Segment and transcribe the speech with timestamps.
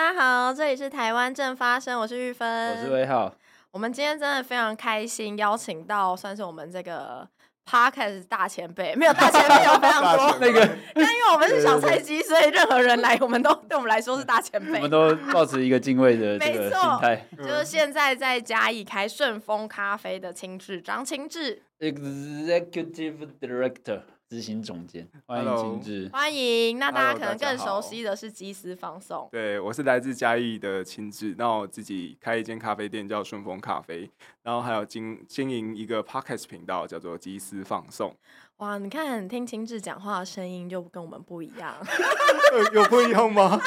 [0.00, 3.30] 大家好，这里是台湾正发生，我是玉芬，我是威浩。
[3.70, 7.28] 我们今天真的非常开心，邀请到算是我们这个
[7.70, 14.76] Podcast 大前辈，没有大前辈有非常多那个， 但因为我们是小菜鸡，所以任何人来，我们都对我们来说是大前辈。
[14.76, 17.26] 我们都抱持一个敬畏的这个心态。
[17.36, 24.00] 就是现在在嘉义开顺风咖啡的青志张青志，Executive Director。
[24.30, 26.78] 执行总监，欢迎金志，欢迎。
[26.78, 34.08] 那大家可能更熟悉的是鸡丝放送，对，我是来自嘉义的亲志，那我自己开一间咖啡店叫顺风咖啡，
[34.44, 38.14] 然后还有经经营一个 podcast 频道叫做鸡丝放送。
[38.60, 41.74] 哇，你看听钦志讲话的声音就跟我们不一样，
[42.74, 43.58] 有不一样吗？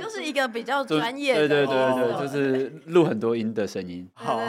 [0.00, 4.40] 就是一个比较专业的，对对对对，就是录很多音的声音，好，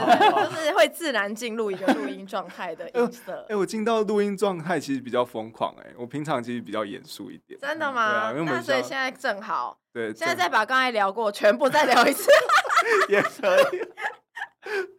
[0.50, 3.46] 就是会自然进入一个录音状态的音色。
[3.48, 7.60] 哎，我进到录音状态其实比较疯狂，哎，我平常其实比较严肃一点。
[7.60, 8.34] 真的吗？
[8.34, 12.28] 那所以现在正好，对，现在再把刚才聊过全部再聊一次，
[13.08, 13.84] 也可以。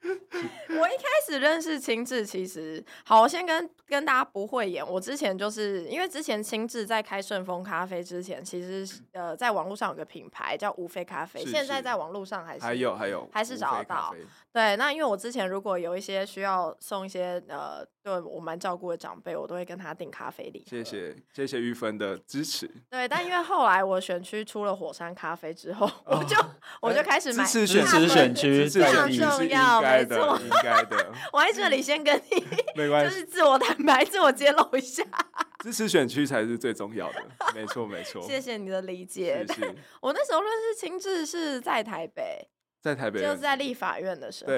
[0.81, 4.87] 我一开始认识青志，其实好，我先跟跟大家不会演。
[4.87, 14.15] 我之前就是因为之前青志在开顺丰咖啡之前，其实呃，在网络上有个品牌叫无非咖啡，是是现在在网络上还是还有还有还是找得到。
[14.53, 20.65] 对，那因为我之前如果有一些需要送一些呃，对我蛮照顾的长辈，我都会跟他订咖啡礼。
[20.69, 22.71] 谢谢谢谢玉芬的支持。
[22.91, 26.51] 对，但因为后来我选区出了火山咖啡之后，我就、哦、
[26.83, 31.13] 我就开始买支持选区，非常重要，应该的。
[31.33, 32.45] 我在这里先跟你
[32.77, 35.05] 没关系，就是自我坦白、自我揭露一下。
[35.63, 37.23] 支持选区才是最重要的，
[37.55, 38.21] 没错没错。
[38.23, 39.47] 谢谢你的理解。
[39.49, 42.49] 是是我那时候认识青志是在台北。
[42.83, 44.51] 在台北就是在立法院的时候，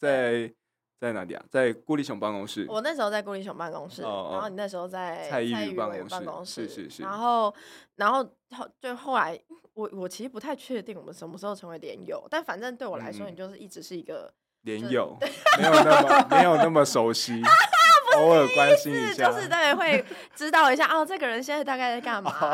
[0.00, 0.54] 对，在
[0.98, 1.44] 在哪里啊？
[1.48, 2.66] 在顾立雄办公室。
[2.68, 7.02] 我那时候在顾立雄办公室，然后你那时候在蔡依林办公室，是是是。
[7.04, 7.54] 然后，
[7.94, 9.40] 然后后就后来，
[9.74, 15.16] 我我其实不太确定我们什么时候成为连友，但反正对我来说，你就是一直是一个连友，
[15.58, 17.42] 没有那么没有那么熟悉。
[18.14, 22.30] 偶尔关心一下，就是对，会知道一下哦，这个人现在大概在干嘛。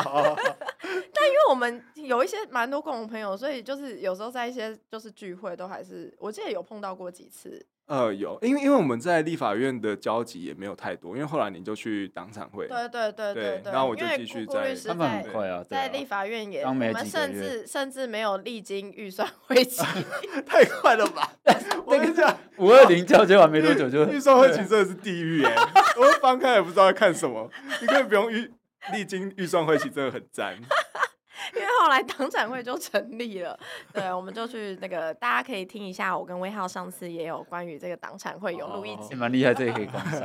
[1.13, 7.67] 但因为我们有一些蛮多共同朋友，所以就是有时候在一些就是聚会，都还是我记得有碰到过几次。
[7.89, 19.83] 呃，有，因为因为我们在立法院的交集也没有太多，因为后来你就去党产会，对对对对对，然后我就继续在，他们很快啊，在立法院也，我们甚至甚至没有历经预算会 期，
[20.47, 21.33] 太快了吧？
[21.87, 25.55] 我跟你讲，五二零交接完没多久就预算会期真的是地狱哎，
[25.97, 27.51] 我翻开也不知道在看什么，
[27.81, 28.51] 你可以不用预
[28.93, 30.59] 历经预算会期，真的很赞。
[31.55, 33.59] 因为后来党产会就成立了，
[33.93, 40.21] 对，我们就去那个，大家可以听一下，我跟威浩上次也有关于这个党产会有录一集，蛮厉害，这也可以观赏。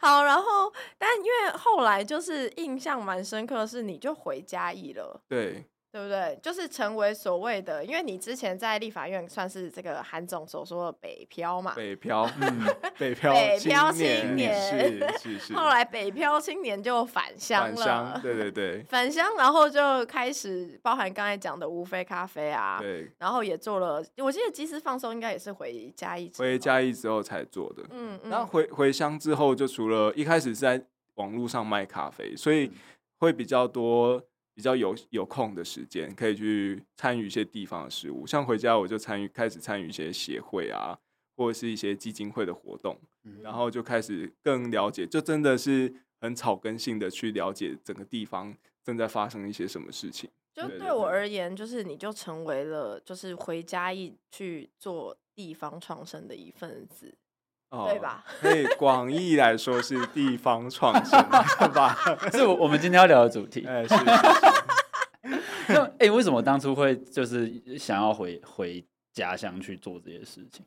[0.00, 5.64] 好，然后但因为后来就是印象蛮深刻的是，你就回嘉义了，对。
[5.96, 6.38] 对不对？
[6.42, 12.66] 就是成为所谓的，因为你之前在立法院算是这个韩总所说的北漂嘛，北漂，嗯，
[12.98, 15.54] 北漂，北漂青年，是是是。
[15.56, 28.30] 后来北漂青年就返乡了，对对对， 返乡，然后就开始包含刚才讲的无非咖啡啊，对，然后也做了，我记得即时放松应该也是回嘉义，回嘉义之后才做的，嗯嗯。
[28.30, 30.84] 然后回回乡之后，就除了一开始是在
[31.14, 32.70] 网络上卖咖啡，所以
[33.16, 34.22] 会比较多。
[34.56, 40.98] 比较有有空的时间，可以去参与一些地方的事务，像回家我就参与开始参与一些协会啊，
[41.36, 50.30] 或者是一些基金会的活动，嗯、然后就开始更了解，就真的是很草根性的去了解整个地方正在发生一些什么事情。
[50.54, 57.14] 就对我而言，就是你就成为了就是回家一去做地方创生的一份子。
[57.76, 58.24] 哦、对吧？
[58.40, 61.18] 所以广义来说是地方创新，
[61.58, 61.96] 对吧？
[62.32, 63.64] 是我们今天要聊的主题。
[63.68, 64.12] 哎，是是是。
[65.68, 70.64] 那哎，为什么当初会就是想要回回家乡去做这些事情？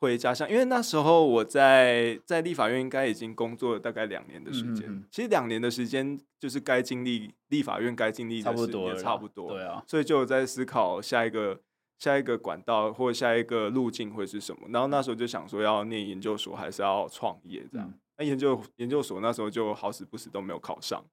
[0.00, 5.04] 回家乡，因为那时候我在在立法院应该已经工作了大概两年的时间。
[5.10, 9.50] 其实两年的时间就是该经历立法院该经历的差不多差不多。
[9.52, 11.60] 对啊，所以就有在思考下一个。
[12.00, 14.66] 下一个管道或下一个路径会是什么？
[14.70, 17.92] 然后那时候就想说要念研究所还是要创业这样。
[18.16, 21.04] 那、嗯、研究研究所那时候就好死不死都没有考上。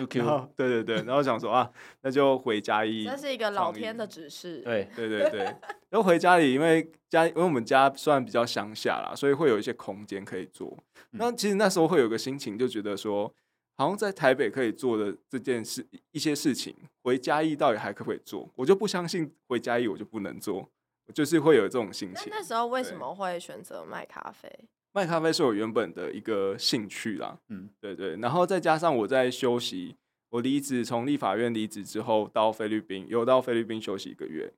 [0.00, 0.18] Okay.
[0.18, 1.70] 然后对对对，然后想说啊，
[2.02, 3.04] 那就回家一。
[3.04, 4.60] 这是一个老天的指示。
[4.64, 5.44] 对对对对，
[5.90, 10.76] 然后回家里，因为家因为我们家算比较乡下啦，所以会有一些空间可以做。
[11.12, 13.32] 那、嗯、其实那时候会有个心情，就觉得说。
[13.82, 18.48] 好像在台北可以做的这件事，一些事情，回嘉义到底还可不可以做？
[18.54, 20.70] 我就不相信回嘉义我就不能做，
[21.12, 22.28] 就是会有这种心情。
[22.30, 24.48] 那，那时候为什么会选择卖咖啡？
[24.92, 28.14] 卖咖啡是我原本的一个兴趣啦，嗯，对对。
[28.18, 29.96] 然后再加上我在休息，
[30.30, 34.52] 我离职从立法院离职之后到菲律宾，有到菲律宾休息一个月，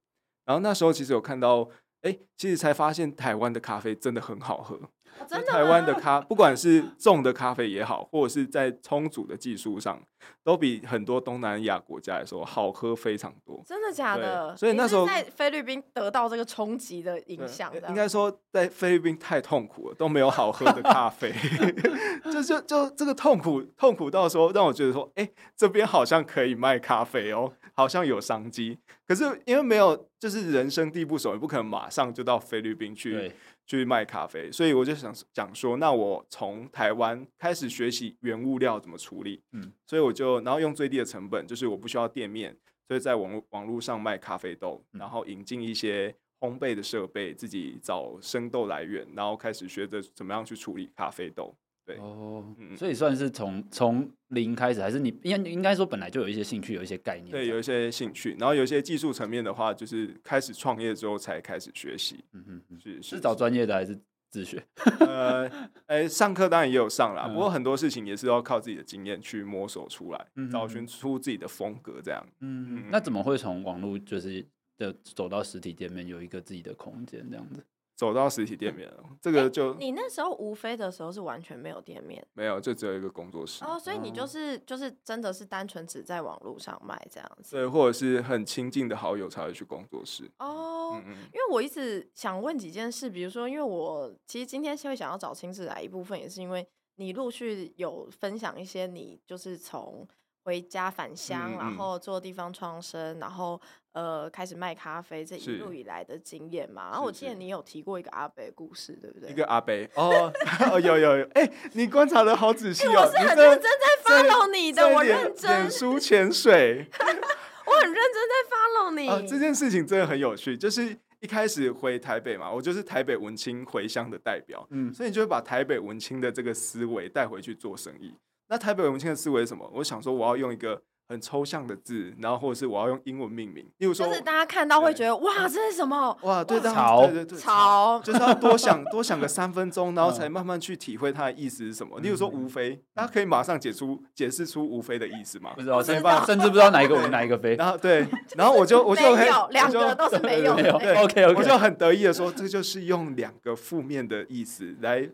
[0.44, 1.70] 然后那时候其实有看到，
[2.02, 4.78] 哎，其实才发现台湾的咖啡真的很好喝。
[5.28, 10.02] 真的台湾的咖，不管是种的咖啡也好，或者是在冲煮的技术上，
[10.42, 13.62] 都比很多东南亚国家来说好喝非常多。
[13.66, 14.56] 真的假的？
[14.56, 21.32] 所以那时候在菲律宾得到这个冲击的影响，应该说在菲律宾太痛苦了，都没有好喝的咖啡。
[22.32, 28.78] 就就就这个痛苦，痛苦到说让我觉得说，哎、欸，这边好像可以卖咖啡哦，好像有商机。
[29.06, 33.30] 可是因为没有，就是人生地不熟，也不可能马上就到菲律宾去。
[33.66, 42.56] 去卖咖啡，所以我就想讲说，那我从台湾开始学习原物料怎么处理，嗯，所以我就然后用最低的成本，就是我不需要店面，
[42.86, 51.56] 所以在网络网络上卖咖啡豆，然后引进一些烘焙的设备，自己找生豆来源，然后开始学着怎么样去处理咖啡豆。
[51.86, 62.24] 对哦，嗯，所以算是从从零开始，还是你应应该说本来就有一些兴趣，有一些概念，对，有一些兴趣，然后有一些技术层面的话，就是开始创业之后才开始学习。
[62.32, 63.98] 嗯嗯，是是找专业的还是
[64.30, 64.64] 自学？
[65.00, 65.46] 呃，
[65.86, 72.26] 哎、欸，上课当然也有上啦，嗯、不过很多事情也是要靠自己的经验去摸索出来，嗯、找寻出自己的风格这样。
[72.40, 74.44] 嗯嗯，那怎么会从网络就是
[74.78, 77.62] 的走到实体店面，有一个自己的空间这样子？
[77.96, 90.94] 走到实体店面了，这个就、欸、你那时候无非的时候是完全没有店面，没有，就只有一个工作室哦，所以你就是就是真的是单纯只在网络上卖这样子，对，或者是很亲近的好友才会去工作室哦。
[90.96, 100.06] 嗯嗯，因为我一直想问几件事，比如说，因为我其实今天会想要找亲自来一部分，也是因为你陆续有分享一些你就是从。
[100.46, 103.58] 回家返乡，然后做地方创生，然后
[103.94, 106.90] 呃开始卖咖啡，这一路以来的经验嘛。
[106.90, 109.30] 然后我记得你有提过一个阿伯故事，对不对？
[109.30, 110.32] 一个阿伯哦，
[110.70, 113.00] 哦，有有有，哎、欸，你观察的好仔细哦。
[113.00, 115.50] 我是很认真在 follow 你的，我认真。
[115.50, 119.08] 脸书潜水， 我很认真在 follow 你。
[119.08, 128.12] 啊，这件事情真的很有趣，就是一开始回台北嘛，我就是台北文青回乡的代表，嗯，所以你就会把台北文青的这个思维带回去做生意。
[128.48, 129.70] 那台北文青的思维是什么？
[129.72, 133.64] 我想说，我要用一个很抽象的字，然后或者是我要用英文命名。
[133.78, 136.16] 例如说，就是大家看到会觉得哇，这是什么？
[136.22, 142.00] 哇，对，潮，对对对，潮，就是要多想 多想个三分钟，然后才慢慢去体会它的意思是什么。
[142.00, 145.52] 例如说，无非，大家可以马上解出解释出无非的意思吗？
[145.54, 147.54] 不知道，甚至不知道哪一个 无哪一个非。
[147.60, 148.06] 然后对，
[148.36, 150.54] 然后我就我就没有两个都是没有。
[150.54, 155.08] 对，OK OK，我就很得意的说，这就是用两个负面的意思来。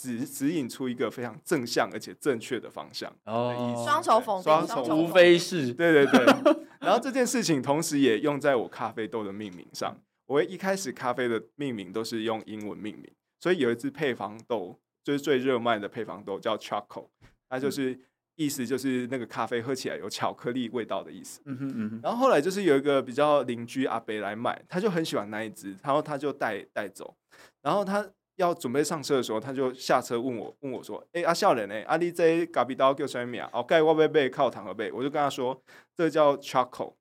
[0.00, 6.24] 指指引出一个非常正向而且正确的方向哦，双重否定，双重无非是，对对对。
[6.80, 9.94] 然后这件事情同时也用在我咖啡豆的命名上。
[10.26, 13.06] 我一开始咖啡的命名都是用英文命名，
[13.38, 17.08] 所以有一支配方豆就是最热卖的配方豆叫 Choco，
[17.48, 17.98] 它就是
[18.36, 21.42] 意思就是那个咖啡喝起来有巧克力味道的意思。
[21.44, 22.00] 嗯哼嗯哼。
[22.02, 27.14] 然后后来就是有一个比较邻居阿伯来买，他就很喜欢那一支，然后他就带带走，
[27.60, 28.08] 然后他。
[28.40, 31.74] 要准备上车的时候，他就下车问我，问我说：“哎、欸，阿笑人呢？
[31.86, 33.44] 阿你这咖啡刀叫什么名？
[33.52, 35.60] 哦，盖我贝贝靠糖和贝。”我就跟他说
[35.94, 36.94] ：“这个、叫 Choco。”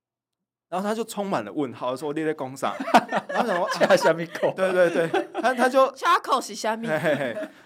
[0.70, 2.76] 然后他就充满了问号，说：“你在工厂？
[3.30, 4.54] ”然后想说加虾米口？
[4.56, 6.88] 对对对，他他就 Choco 是虾米？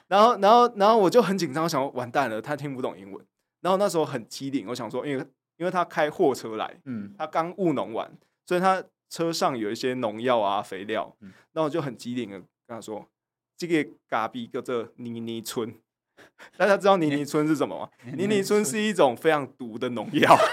[0.07, 3.25] 然后然后然后我就很紧张，我想说完蛋了，他听不懂英文。
[3.61, 5.25] 然后那时候很机灵，我想说，因为
[5.57, 8.09] 因为他开货车来，嗯，他刚务农完，
[8.45, 11.15] 所以他车上有一些农药啊、肥料，
[11.53, 13.05] 那、嗯、我就很机灵的跟他说。
[13.57, 15.73] 这个咖啡叫做泥泥村，
[16.57, 17.89] 大家知道泥泥村是什么吗？
[18.17, 20.37] 泥泥村是一种非常毒的农药。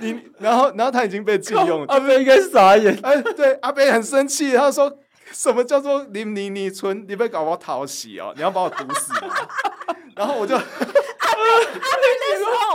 [0.00, 2.98] 你然后然后他已经被禁用了，阿贝应该傻眼。
[3.02, 4.98] 哎，对，阿伯很生气，他说
[5.32, 7.06] 什么叫做泥泥泥村？
[7.08, 9.12] 你被搞我讨喜哦，你要把我毒死。
[10.14, 10.60] 然后我就。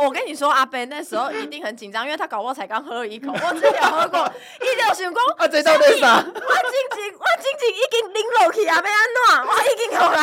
[0.01, 6.15] 我跟你说，阿伯那时候一定很紧张，因为他搞不好才刚喝了一口，我之前喝过， 一条想讲，啊，这到底是啥？
[6.17, 9.21] 我静静，我静静已经淋落去啊，要安怎？
[9.45, 10.17] 我已经好了，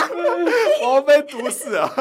[0.83, 1.93] 我要被毒死啊。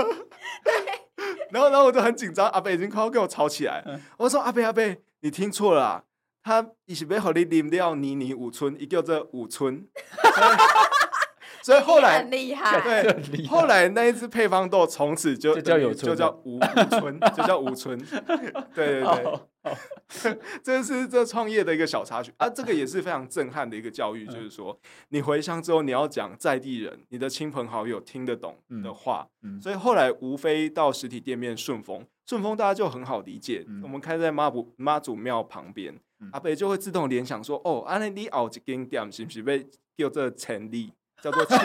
[0.64, 0.74] 对，
[1.52, 3.84] 然后，然后我就很紧张，阿伯已经快要跟我吵起来。
[4.18, 4.82] 我说，阿伯，阿伯，
[5.22, 6.04] 你听错了啊，
[6.44, 9.86] 他一是要和你淋掉妮妮五村，一叫做五村。
[11.66, 16.60] 所以后来很厉害，对，后来那一只配方豆从此就叫有就叫吴
[16.92, 17.98] 村，就叫吴村，
[18.76, 19.04] 对对
[20.22, 22.32] 对， 这是这创业的一个小插曲。
[22.38, 24.80] 啊，这个也是非常震撼的一个教育，就是说
[25.10, 29.28] 你回乡之后你要讲在地人，你的亲朋好友听得懂的话，
[29.60, 36.00] 所以后来无非到实体店面顺丰，顺丰大家就很好理解，我们开在妈祖妈祖庙旁边，
[36.32, 39.66] 阿伯就会自动联想说，哦，安尼你熬一间店是不是被
[39.98, 40.94] 叫做千里？
[41.22, 41.60] 叫做 千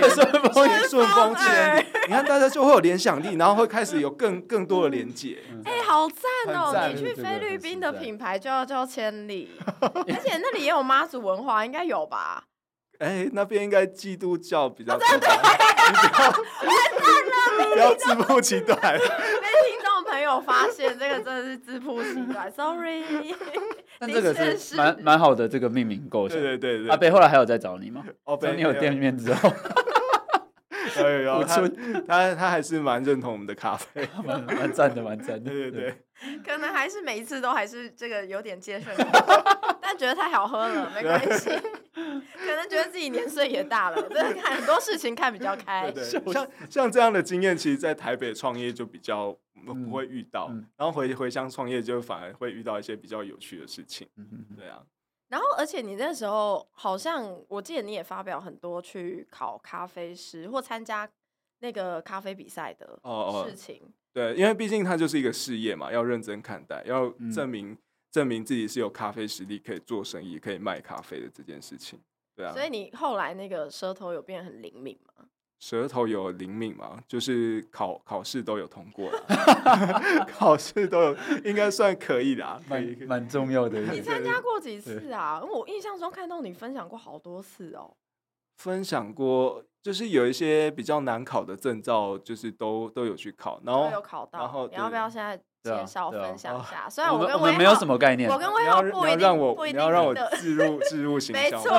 [0.88, 1.86] 顺风千里。
[2.06, 5.38] 你看大家就会有联想力，然后会开始有更更多的连接。
[5.64, 12.44] 哎、欸，好赞哦、你去菲律宾的品牌就要叫千里， 而且那里也有妈祖文化，应该有吧？
[12.98, 15.06] 哎、欸，那边应该基督教比较多。
[15.08, 15.28] 真的，
[17.72, 18.78] 不要自不其短。
[20.10, 23.04] 朋友发现，这个真的是自曝其短，sorry。
[23.98, 26.38] 但这个是蛮蛮好的这个命名构想。
[26.38, 26.90] 对对对对。
[26.90, 28.04] 阿北后来还有在找你吗？
[28.24, 29.50] 哦，等你有店面之后。
[30.98, 31.62] 有有他
[32.06, 35.50] 他他还是蛮认同我们的咖啡，蛮蛮赞的，蛮赞的。
[35.50, 35.96] 对对对。
[36.44, 38.90] 可能还是每一次都还是这个有点接受，
[39.80, 41.48] 但觉得太好喝了，没关系。
[41.94, 45.90] 可能觉得自己年岁也大了，真的看很多事情看比较开。
[45.92, 49.36] 对，像像这样的经验，其实，在台北创业就比较
[49.66, 54.08] 不会遇到，嗯、然后回回乡创业就反而会遇到一些比较有趣的事情。
[54.16, 54.84] 嗯、对啊。
[55.28, 61.08] 然后，而且你那时候好像我记得你也发表很多去考咖啡师或参加
[61.60, 62.86] 那个咖啡比赛的
[63.46, 63.76] 事情。
[63.82, 67.78] 哦哦对，因为毕竟它就是一个事业嘛，要认真看待，要证明、嗯、
[68.10, 72.00] 证明自己是有咖啡实力，可以做生意，可以卖咖啡的这件事情。
[72.34, 75.26] 对啊，所以你后来那个舌头有变得很灵敏吗？
[75.60, 76.98] 舌头有灵敏嘛？
[77.06, 83.78] 就是考考试都有通过了， 考试都有，应该算可以啦，蛮蛮重要的。
[83.82, 85.42] 你参加过几次啊？
[85.44, 87.94] 我印象中看到你分享过好多次哦。
[88.56, 94.38] 分享过，就是有一些比较难考的证照，就是都都有去考，然后有考到。
[94.38, 96.88] 然后你要不要现在介绍分享一下？
[96.88, 101.42] 虽然我跟我们没有什么概念，我跟威浩不一定，让我不一定你要让我置入置入形象。
[101.42, 101.70] 没错，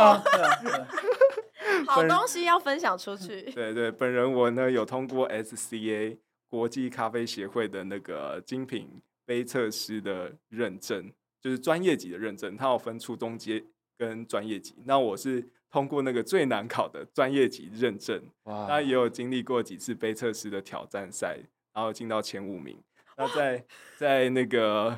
[1.87, 3.41] 好东西要分享出去。
[3.53, 6.17] 对对，本人我呢有通过 SCA
[6.49, 11.11] 国际咖啡协会的那个精品杯测师的认证，
[11.41, 13.63] 就是专业级的认证，它有分初中阶
[13.97, 14.75] 跟专业级。
[14.85, 15.47] 那我是。
[15.71, 21.39] 通过那个最难考的专业级认证，哇他也有经历过几次杯测师的挑战赛，
[21.73, 22.77] 然后进到前五名。
[23.21, 23.65] 那在
[23.97, 24.97] 在那个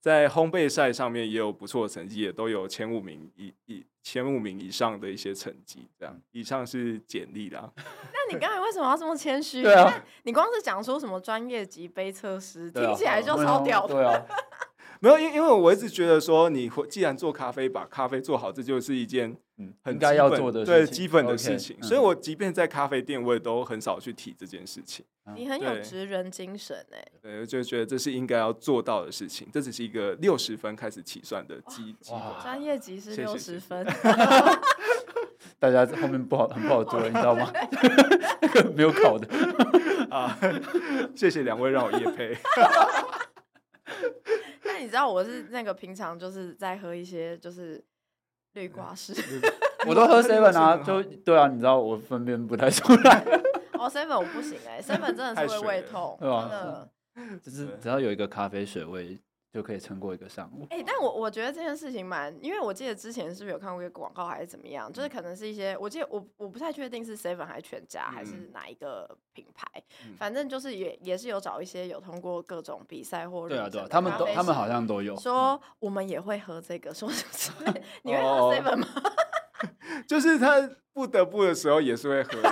[0.00, 5.88] 在烘焙赛上面也有不错的成绩，也都有前五名以以前五名以上的一些成绩。
[5.98, 7.72] 这样，以上是简历啦。
[7.76, 9.62] 那你刚才为什么要这么谦虚？
[9.64, 13.94] 对啊，你光是讲说什么专业级杯测师，听起来就超屌的。
[13.94, 14.24] 对啊。
[15.00, 19.36] 没有，因因为我一直觉得说，你既然做咖啡，把咖啡做好，这就是一件
[19.82, 21.80] 很应该要做的对基本的事情。
[21.82, 25.04] 所以，我即便在咖啡店，我也都很少去提这件事情。
[25.36, 29.48] 你很有职人精神哎，对，我就觉得这是应该要做到的事情。
[29.52, 32.42] 这只是一个六十分开始起算的基基本。
[32.42, 33.86] 专业级是六十分，
[35.58, 37.50] 大家后面不好很不好做，你知道吗？
[38.42, 39.26] 那 个 没有考的
[40.10, 40.36] 啊，
[41.16, 42.36] 谢谢两位让我夜配。
[44.64, 47.82] 那你知道我是那个平常就是在喝一些就是
[48.54, 49.12] 滤挂式，
[49.86, 53.24] 我 都喝 seven 啊，就对啊，你知道我分辨不太出来。
[53.78, 56.88] 哦，seven 我不行哎，seven 真的是会胃痛，真的，
[57.42, 59.18] 就是只要有一个咖啡水味。
[59.54, 60.66] 就可以撑过一个上午。
[60.70, 64.92] 哎、欸，但我我觉得这件事情蛮，因为我记得之前是不是有看过一个广告还是怎么样？
[64.92, 69.64] 就是可能是一些，我记得我我不太确定是 Seven 还是全家还是哪一个品牌，
[70.04, 77.52] 嗯、反正就是也也是有找一些有通过各种比赛或对啊对啊，他们都他们好像都有说我们也会喝这个，说是
[78.02, 78.88] 你会喝 Seven 吗？
[80.08, 82.42] 就是他不得不的时候也是会喝。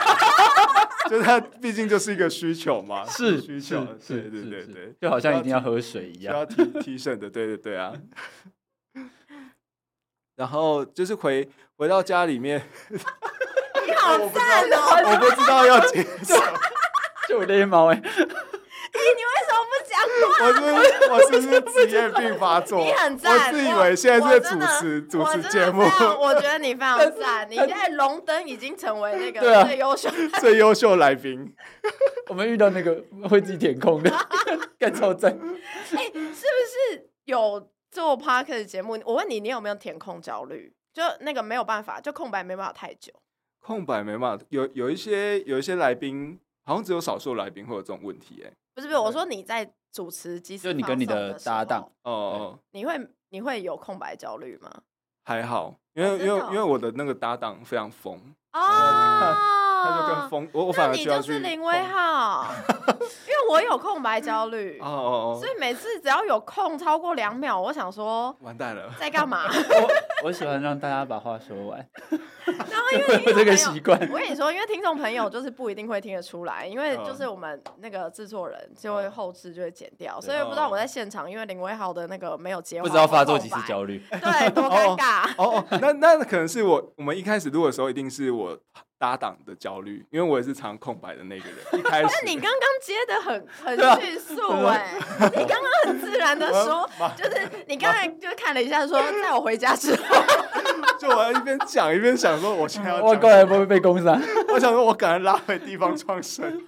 [1.09, 7.93] 就是它毕竟就是一个需求嘛，是需求，是，对对对对，就好像一定要喝水一样，需要提提神的，对对对啊。
[10.37, 15.13] 然后就是回回到家里面，你好 赞哦！
[15.13, 16.59] 我不知道要接什么，
[17.29, 18.03] 就我那猫 哎。
[20.43, 22.79] 我是我是不是职业病发作？
[22.85, 25.83] 你很赞，我自以为现在是在主持主持节目。
[26.21, 31.55] 我觉得你非常赞，你现在荣登已经成为那个最优秀 最优秀来宾。
[32.29, 34.11] 我们遇到那个会自己填空的，
[34.79, 35.33] 干超赞。
[35.33, 38.99] 哎，是不是有做 Podcast 的节目？
[39.05, 40.73] 我问你，你有没有填空焦虑？
[40.93, 43.13] 就那个没有办法，就空白没办法太久。
[43.61, 48.53] 空白没办法，有有一些有一些来宾，好像只有少数来宾会有这种问题，哎。
[48.75, 54.83] 不是不是，我说你在主持机，就你跟你的搭档哦哦，你会你会有空白焦虑吗？
[55.25, 58.19] 还好，因为因为因为我的那个搭档非常疯
[58.53, 59.59] 啊。
[59.85, 62.47] 他就更疯，我我反而就是林威浩，
[62.87, 64.79] 因为我有空白焦虑。
[64.81, 69.43] 哦哦哦，所以每次只要有空超过两秒，我想说完蛋了，在干嘛？
[69.51, 71.85] 我我喜欢让大家把话说完，
[72.47, 85.29] 然后因为 这个习惯，我跟你说，因为听众朋友就是不一定会听得出来，因为就是我们那个制作人就会后置就会剪掉，所以不知道我在现场，因为林威浩的那个没有接，不知道发作几次焦虑，对，多尴尬。
[85.39, 88.42] 哦哦，那那可能是我我们一开始录的时候，一定是我
[88.99, 91.59] 搭档的焦虑，因为我也是常空白的那个人。
[91.73, 100.03] 一开始，那你刚刚接的很很 迅速哎、欸，你刚刚很自然的说， 就是你刚才就看了一下说，在我回家之后，
[100.99, 104.17] 就我要一边讲一边想说，我现在要我过来不会被攻杀，
[104.55, 106.65] 我想说我赶快拉回地方创生。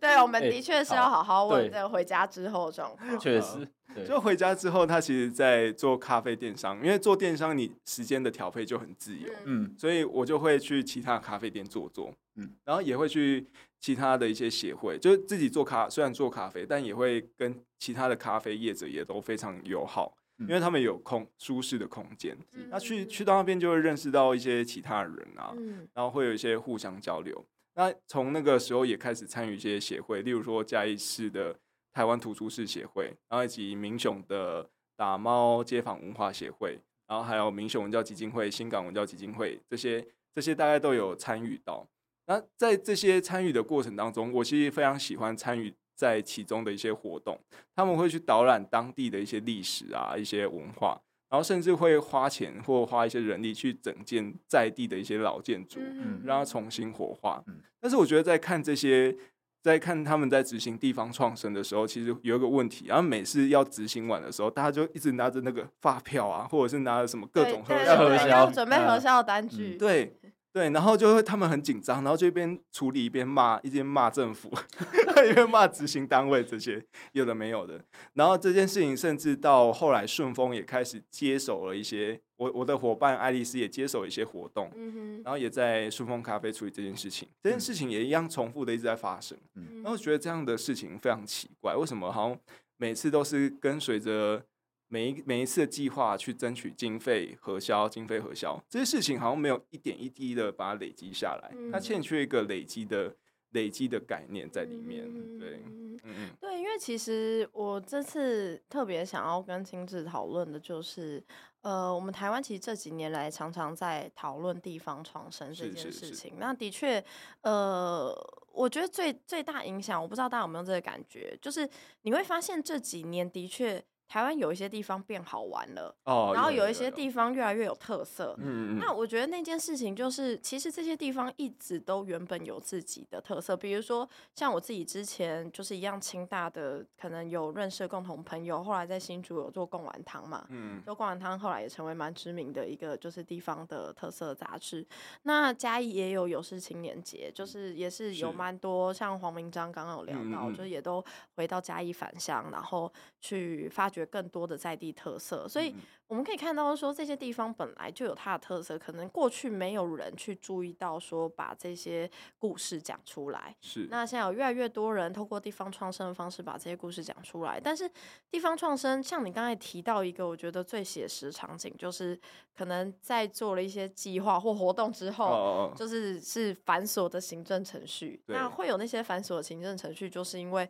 [0.00, 3.18] 对，我们的确是要好好问这个回家之后状况。
[3.18, 3.68] 确实。
[4.06, 13.46] 就回家之后，他其实，在做咖啡电商，因为做电商，你时间的调配就很自由，嗯，所以我就会去其他咖啡店做做，嗯，然后也会去
[13.80, 22.36] 其他的一些协会，就是自己做咖，虽然做咖啡，但也会跟其他的咖啡业者也都非常友好，因为他们有空舒适的空间，
[22.70, 25.54] 那去去到那边就会认识到一些其他的人啊，
[25.94, 27.44] 然后会有一些互相交流。
[27.74, 31.56] 那从那个时候也开始参与一些协会，例如说嘉义市的。
[31.98, 36.78] 台湾图书室协会，然后以及民雄的打猫街坊文化协会，
[37.08, 41.84] 然后还有民雄文教基金会、新港文教基金会，这些这些大概都有参与到。
[42.28, 47.36] 那在这些参与的过程当中，我其实非常喜欢参与在其中的一些活动。
[47.74, 57.42] 他们会去导览当地的一些历史啊、一些文化，然后甚至会花钱或花一些人力去整建在地的一些老建筑，嗯让它重新活化。
[57.80, 59.16] 但是我觉得在看这些。
[59.62, 70.18] 在看他们在执行地方创生的时候，其实有一个问题，然后每次要执行完的时候，大家就一直拿着那个发票啊，或者是拿着什么各种核销，准备核销单据，嗯、对。
[70.58, 74.50] 对，然后就会他们很紧张，然后就一边处理一边骂，一边骂政府，
[75.24, 77.80] 一边骂执行单位这些有的没有的。
[78.14, 87.28] 然后这件事情甚至到后来顺丰也开始接手了一些，我我的伙伴爱丽丝也接手一些活动，嗯、哼然后也在顺丰咖啡处理这件事情。
[87.40, 89.38] 这件事情也一样重复的一直在发生。
[89.54, 92.38] 嗯、然后觉得这样的事情非常奇怪，为什么好像
[92.78, 94.42] 每次都是跟随着。
[94.90, 103.14] 每一每一次的计划去争取经费核销，经费核销这些事情好像没有一点一滴的把它累积下来，它欠缺一个累积的
[103.50, 105.04] 累积的概念在里面。
[105.38, 111.22] 对，嗯嗯，对，因为其实我这次特别想要跟亲志讨论的就是，
[111.60, 116.36] 呃，我们台湾其实这几年来常常在讨论地方创生这件事情。
[116.38, 117.04] 那的确，
[117.42, 118.10] 呃，
[118.52, 121.68] 我觉得最最大影响，我不知道大家有没有这个感觉，就是
[122.02, 123.84] 你会发现这几年的确。
[124.08, 128.34] 台湾有一些地方变好玩了，哦，然后有一些地方越来越有特色。
[128.38, 133.54] 嗯，那我觉得那件事情就是，其实这些地方一直都原本有自己的特色。
[133.54, 140.46] 比如说，像我自己之前就是一样清大的，可能有认识的共同朋友，后来在新竹有做贡丸汤嘛。
[140.48, 144.86] 嗯，做贡丸汤后来也成为蛮知名的一个就是地方的特色杂志。
[145.24, 151.04] 那嘉义也有有事青年节，就是也是有蛮多，像黄明章刚刚有聊到，嗯、就是也都
[151.36, 152.90] 回到嘉义返乡，然后
[153.20, 153.97] 去发掘。
[154.06, 155.74] 更多的在地特色，所以
[156.06, 163.54] 我们可以看到说，这些地方本来就有它的特色，可能过去没有人去注意到，说把这些故事讲出来。
[163.60, 167.60] 是，那现在有越来越多人透过地方创生的方式把这些故事讲出来。
[167.60, 167.90] 但是
[168.30, 172.18] 地方创生，像你刚才提到一个，我觉得最写实场景，就是
[172.56, 178.20] 可能在做了一些计划或活动之后，就是是繁琐的行政程序。
[178.26, 180.68] 那会有那些繁琐的行政程序，就是因为。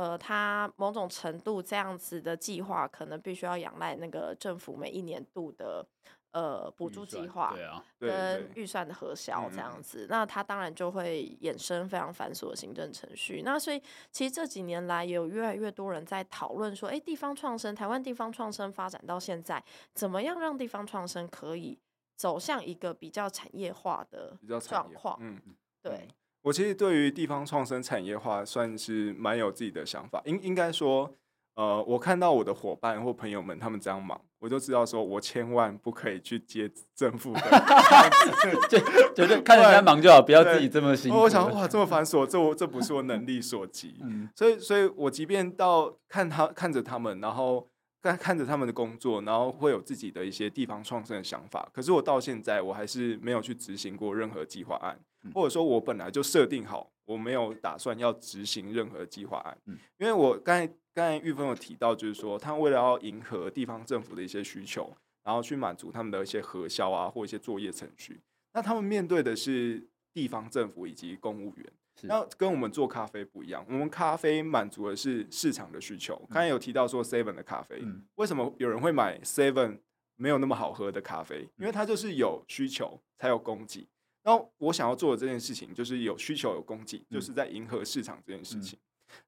[0.00, 5.86] 呃，它某种程度这样子的计划，可能必须要仰赖那个政府每一年度的
[6.32, 10.06] 呃补助计划，对啊，跟预算的核销这样子。
[10.08, 13.42] 那它当然就会衍生非常繁琐的行政程序。
[13.44, 21.78] 那所以其实这几年来，也有越来越多人在讨论说，哎、欸，地方创生，台湾地方创生发展到现在，怎么样让地方创生可以
[22.16, 24.34] 走向一个比较产业化的
[24.66, 25.18] 状况？
[25.20, 25.38] 嗯，
[25.82, 26.08] 对。
[26.42, 31.14] 我其实对于地方创生产业化算是蛮有自己的想法，应应该说，
[31.54, 37.40] 呃，我看到我的伙伴或朋友们他们这样忙，我就知道说我千万不可以去接政府的，
[38.68, 38.78] 就
[39.14, 41.18] 绝对看人家忙就好，不要自己这么辛苦。
[41.18, 47.68] 我想哇，这么繁琐，这我这不是我能力所及， 嗯，所以所以我即便到看他看着他们，然后。
[48.02, 51.68] 看看着他们的工作，然后会有自己的一些地方创生的想法。
[51.70, 54.98] 可是我到现在，我还是没有去执行过任何计划案，
[55.34, 59.58] 或者说，我本来就设定好，我没有打算要执行任何计划案。
[59.98, 68.20] 因为我刚才刚才玉峰有提到，就是说，他为了要迎合地方政府的一些需求，然后去满足他们的一些核销啊，或一些作业程序，
[68.52, 71.72] 那他们面对的是地方政府以及公务员。
[72.04, 76.16] 那跟我们做咖啡不一样，我们咖啡满足的是市场的需求。
[76.30, 79.80] 刚才有提到说 Seven 的咖啡，为什么有人会买 Seven
[80.16, 81.46] 没有那么好喝的咖啡？
[81.58, 83.86] 因为它就是有需求才有供给。
[84.22, 88.78] 然后我想要做的这件事情，就是有需求有供给，就是在迎合市场这件事情。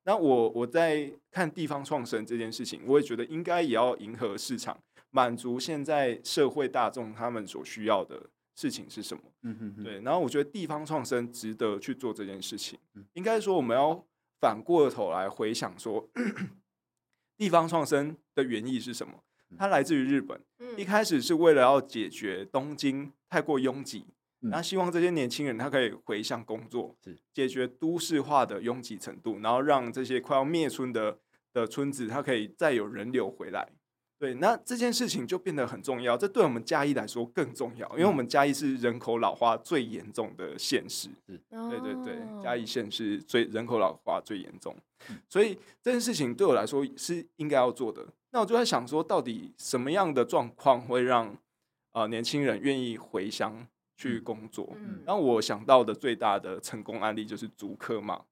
[0.04, 4.78] 那我我在看地方创生这件事情，我也觉得应该也要迎合市场，
[5.10, 9.22] 满足现在社会大众他们所需要的事情是什么？
[9.42, 10.00] 嗯哼哼，对。
[10.02, 12.78] 然后我觉得地方创生值得去做这件事情。
[13.14, 14.04] 应该说我们要
[14.40, 16.08] 反过头来回想说，
[17.36, 19.14] 地方创生的原意是什么？
[19.58, 20.40] 它来自于日本，
[20.76, 24.06] 一开始是为了要解决东京太过拥挤。
[24.42, 26.96] 那希望这些年轻人他可以回乡工作，
[27.32, 31.18] 解决都市化的拥挤程度，然后让这些快要灭村的
[31.52, 33.68] 的村子，他可以再有人流回来。
[34.18, 36.16] 对，那这件事情就变得很重要。
[36.16, 41.08] 这对我们嘉义来说更重要，因为我们嘉义是人口老化最严重的县市。
[41.26, 44.76] 对对对，嘉义县是最人口老化最严重，
[45.28, 48.06] 所以这件事情对我来说是应该要做的。
[48.30, 51.36] 那我就在想说，到底什么样的状况会让
[51.90, 53.66] 呃年轻人愿意回乡？
[53.96, 55.00] 去工作，嗯。
[55.06, 58.22] 然后我想到的最大的成功案例就是竹科嘛，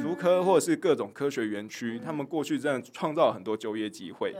[0.00, 4.34] 竹科或者是各种科学园区，他们过去真的创造了很多就业机会，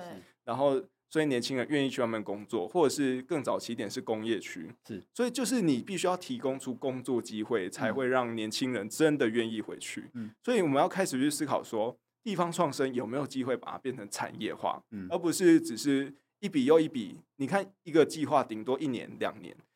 [0.45, 10.31] 然后所以年轻人愿意去外面工作，或者是更早起点是工业区，是，所以就是你必须要提供出工作机会，才会让年轻人真的愿意回去，嗯。
[10.43, 19.69] 所以我们要开始去思考说，地方创生有没有机会把它变成产业化，而不是只是一笔又一笔，你看一个计划顶多一年两年，是。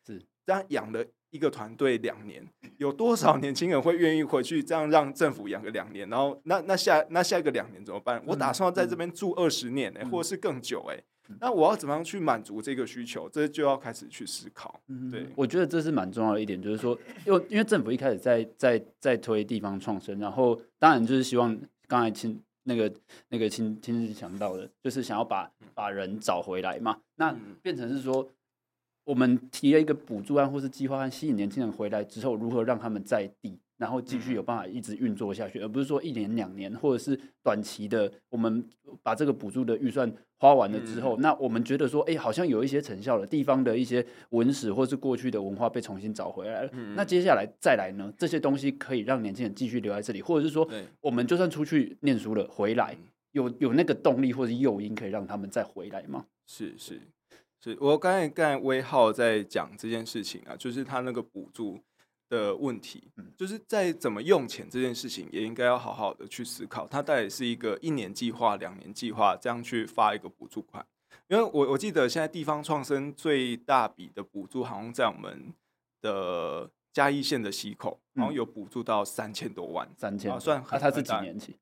[0.45, 4.63] 这样养了一个团队两年，有多少年轻人会愿意回去？
[4.63, 8.23] 这样让政府养个两年，然后那那下那下一个两年怎么办？
[8.25, 11.03] 我打算要在这边住二十年呢、欸，或者是更久哎、欸。
[11.41, 13.27] 那我要怎么样去满足这个需求？
[13.27, 14.79] 这就要开始去思考。
[15.11, 22.93] 对，我觉得这是蛮重要的一点，就是说，因为因为政府一开始在在在推地方创生，然后当然就是希望刚才亲那个
[23.29, 26.99] 那个亲亲自讲到的，就是想要把把人找回来嘛。
[27.15, 28.29] 那变成是说。
[29.05, 38.67] 我们提了一个补助案或是计划案，吸引年轻人回来之后，如何让他们在地，然后继续有办法一直运作下去，而不是说一年两年或者是短期的，我们
[39.03, 46.71] 把这个补助的预算花完了之后，那我们觉得说，哎，好像有一些成效了，地方的一些文史或是过去的文化被重新找回来了。
[46.95, 48.11] 那接下来再来呢？
[48.17, 50.67] 这些东西可以让年轻人继续留在这里，或者是说，
[50.99, 52.97] 我们就算出去念书了，回来
[53.33, 56.25] 有有那个动力或者诱因可以让他们再回来吗？
[56.47, 56.99] 是是。
[57.71, 61.81] 是我刚才刚才威浩在讲这件事情啊，就是他那个补助
[62.29, 66.87] 的问题，就是在怎么用钱这件事情，也应该要好好的去思考。
[66.87, 70.85] 他到底是一个一年计划、两年计划这样去发一个补助款，
[71.27, 75.51] 因为我我记得现在地方创生最大笔的补助，好像在我们
[76.01, 81.55] 的嘉义县的溪口，好像有补助到三千多万，三千，算啊，他是几年期？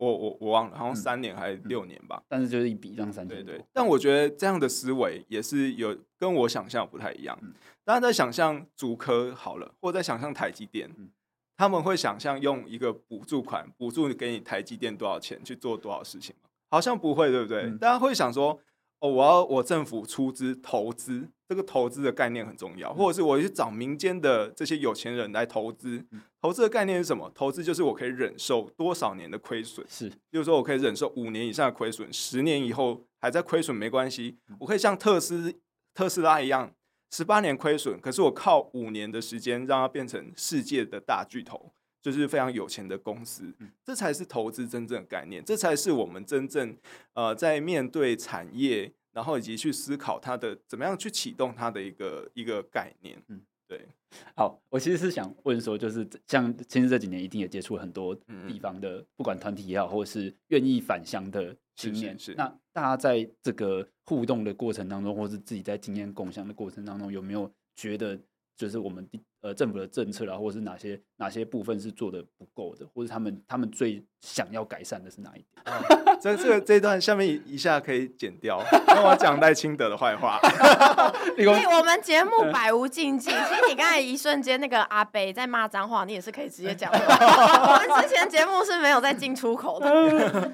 [0.00, 3.44] 我我我忘了，好像三年还是六年吧，但是就是一笔这样三千多。
[3.44, 7.38] 对对，但我觉得这样的思维也是有跟我想象不太一样。
[7.84, 11.10] 大家在想象主科好了，或者在想象台积电，嗯、
[11.56, 16.48] 他们会想象用一个补助款补助给你台积电多少钱去做多少事情吗？
[16.70, 17.64] 好像不会，对不对？
[17.64, 18.58] 嗯、大家会想说。
[19.00, 26.04] 哦，我要我政府出资投资，这个投资的概念很重要，或者是我去找民间的这些有钱人来投资。
[26.40, 27.30] 投资的概念是什么？
[27.34, 35.54] 投资就是我可以忍受多少年的亏损，是，比如说我可以忍受五年以上的亏损，十年以后还在亏损没关系，我可以像特斯
[35.94, 36.72] 特斯拉一样，
[37.10, 41.72] 十八年亏损，可是我靠五年的时间让它变成世界的大巨头。
[42.02, 43.52] 就是非常有钱的公司，
[43.84, 46.76] 这才是投资真正的概念，这才是我们真正
[47.12, 53.22] 呃在面对产业，然后以及去思考它的怎么样去启动它的一个一个概念。
[53.28, 53.86] 嗯，对。
[54.34, 58.14] 好，我其实是想问说，就是像其实这几年一定也接触很多
[58.48, 62.18] 地方的，不管团体也好，或是愿意返乡的青年。
[62.18, 62.34] 是。
[62.34, 68.18] 那大家在这个互动的过程当中，或是自己在经验共享的过程当中，有没有觉得？
[68.60, 69.08] 就是我们
[69.40, 75.64] 呃政府的政策啦，或者是哪些哪些部分是做的不够的，或者他们他们最想要改善的是哪一点？
[75.64, 75.82] 啊、
[76.20, 80.38] 这这个这一段下面一下可以剪掉，让我讲赖清德的坏话。
[80.44, 86.98] 我们节目百无禁忌，其实你刚才一瞬间那个阿北在骂脏话，你也是可以直接讲的。
[87.00, 90.52] 我们之前节目是没有在进出口的。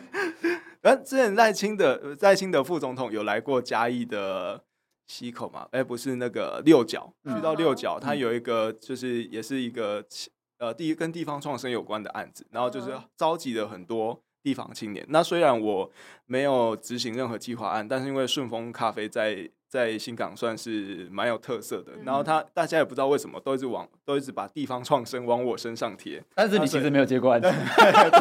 [0.83, 4.63] 而之前赖清德赖清德副总统有来过嘉义的。
[5.07, 10.05] 溪口嘛，哎，不是那个六角，去到六角，它有一个就是也是一个
[10.59, 15.05] 呃，第一跟地方创生有关的案子，然后就是召集了很多地方青年。
[15.09, 15.91] 那虽然我
[16.27, 19.51] 没有执行任何计划案，但是因为顺风咖啡在。
[19.69, 27.53] 在新港算是蛮有特色的，然后他大家也不知道为什么都一直往都一直把地方创生往我身上贴，但是你其实没有接过案子，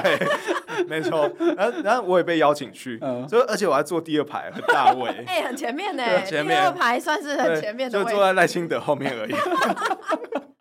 [0.02, 0.28] 对，
[0.90, 2.98] 没错，然后然后我也被邀请去，
[3.30, 9.34] 所以而且我还坐第二排，很大位， 哎，很前面呢，第二排算是很前面的，就坐在赖清德后面而已。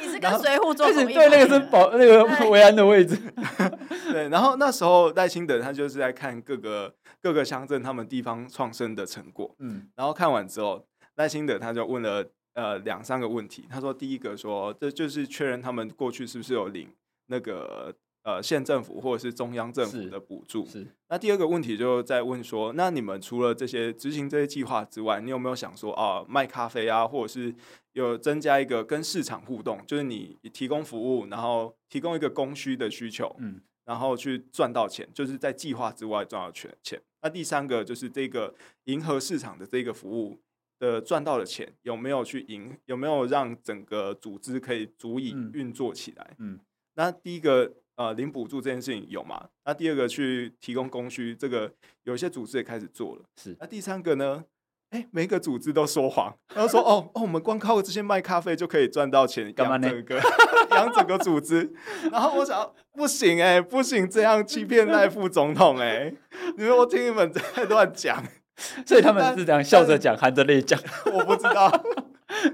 [0.00, 3.16] 你是跟随扈做，对，那个是保那个维安的位置，
[4.12, 10.84] 对，然后那时候赖清德他就是在看各个各个乡镇他们地方创生的成果，嗯，然后看完之后，
[11.16, 12.24] 赖清德他就问了
[12.54, 16.88] 呃两三个问题，他说第一个说这就是确认他们过去是不是有领
[17.26, 17.94] 那个。
[18.26, 20.66] 呃，县政府或者是中央政府的补助。
[20.66, 20.84] 是。
[21.08, 27.54] 那第二个问题就在问说，那你们除了这些执行这些计划之外，你有没有想说啊，卖咖啡啊，或者是
[27.96, 37.00] 有增加一个跟市场互动，就是你提供服务，然后提供一个供需的需求，嗯，然后去赚到钱，就是在计划之外赚到钱钱。
[37.22, 38.54] 那第三个就是这个
[38.84, 40.38] 迎合市场的这个服务
[40.78, 46.34] 的赚到的钱有没有去赢，有没有让整个组织可以足以运作起来？
[46.38, 46.60] 嗯，嗯，
[46.94, 47.74] 那第一个。
[47.96, 49.48] 呃，零补助这件事情有吗？
[49.64, 53.24] 那第二个去提供供需，这个有一些组织也开始做了。
[53.38, 53.56] 是。
[53.58, 54.44] 那第三个呢？
[54.96, 60.20] 哎、欸，每一个组织都说谎，然后说哦哦，我们光靠这些卖咖啡就可以赚到钱，养整个
[60.70, 61.72] 养整个组织。
[62.10, 66.14] 然后我想，不行哎、欸，不行这样欺骗赖副总统哎、欸！
[66.56, 68.24] 你说我听你们在 乱讲，
[68.86, 70.80] 所以他们是这样笑着讲，含着泪讲。
[71.12, 71.70] 我不知道。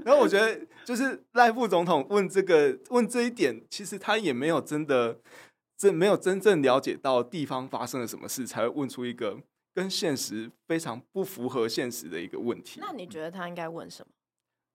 [0.05, 0.61] 然后我觉得。
[0.85, 5.17] 就是赖副总统问这个问这一点，其实他也没有真的
[5.79, 9.39] 真没有真正了解到地方发生了什么事，才会问出一个
[9.75, 12.81] 跟现实非常不符合现实的一个问题。
[12.81, 14.13] 那你觉得他应该问什么？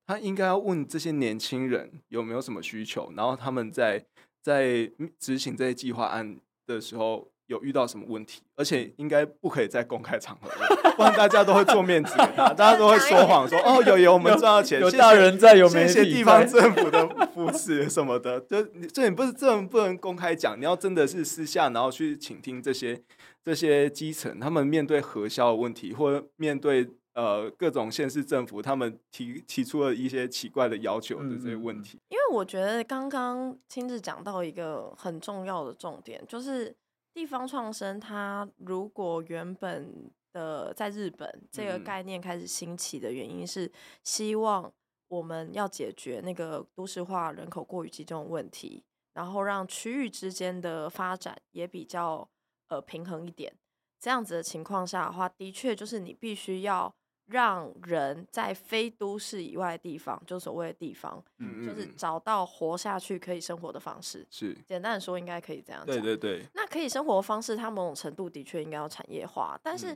[0.05, 4.05] 他应该要问这些年轻人有没有什么需求，然后他们在
[4.41, 7.31] 在执行这些计划案的时候。
[7.47, 10.49] 有遇到什么问题，而且应该不可以在公开场合，
[10.97, 23.01] 不然大家都会做面子给他，大家都会说谎说哦有有我们赚到钱，有大人在，有媒体在，谢谢地方政府的扶持什么的，就这你不是这不能公开讲，你要真的是私下，然后去倾听这些
[23.47, 31.97] 这些基层他们面对核销的问题，或者面对呃各种县市政府他们提提出了一些奇怪的要求的这些问题。
[32.09, 36.75] 因为我觉得刚刚亲自讲到一个很重要的重点，就是。
[37.13, 39.91] 地方创生，它如果原本
[40.33, 43.71] 的在日本这个概念开始兴起的原因是
[44.03, 44.71] 希望
[45.07, 48.83] 我们要解决那个都市化人口过于集中的问题，
[49.15, 52.29] 然后让区域之间的发展也比较
[52.67, 53.53] 呃平衡一点。
[53.99, 56.93] 这样子的情况下的话，的确就是你必须要。
[57.29, 64.25] 让人在非都市以外的地方，就所谓的地方，嗯，就是找到活下去可以生活的方式。
[64.31, 65.93] 是简单的说，应该可以这样讲。
[65.93, 66.45] 对对对。
[66.53, 69.59] 那可以生活的方式，它某种程度的确应该要产业化。
[69.61, 69.93] 但是，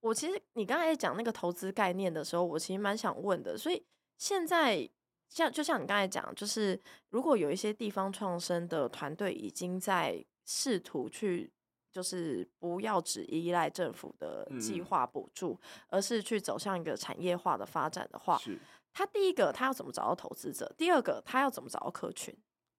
[0.00, 3.54] 我其实你刚才讲那个投资概念的时候，我其实蛮想问的。
[3.58, 3.84] 所以
[4.16, 4.88] 现在
[5.28, 11.52] 像就像你刚才讲，就是如果有一些地方创生的团队已经在试图去。
[11.92, 15.58] 就是不要只依赖政府的计划补助，嗯，
[15.90, 18.58] 而是去走向一个产业化的发展的话，是
[18.94, 20.74] 他第一个他要怎么找到投资者？
[20.78, 22.34] 第二个他要怎么找到客群？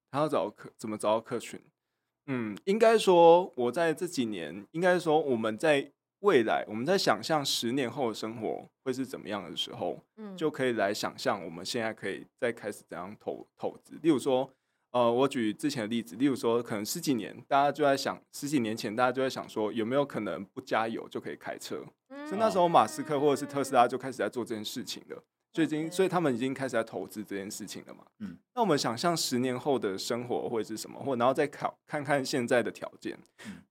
[0.10, 1.62] 他要找客怎么找到客群？
[2.26, 14.50] 嗯，应该说我在这几年，应该说我们在未来，我们在想象十年后的生活会是怎么样的时候，嗯，就可以来想象我们现在可以再开始怎样投投资，例如说。
[14.94, 21.84] 呃，我举之前的例子，例如说，可能十几年，大家就在想，十几年前，大家就在想说，有没有可能不加油就可以开车？
[22.10, 28.04] 嗯、所以那时候，马斯克或者是特斯拉就开始在做这件事情了，就已经，所以他们已经开始在投资这件事情了嘛。
[28.20, 31.00] 嗯，那我们想象十年后的生活会是什么？
[31.00, 33.18] 或然后再考看看现在的条件。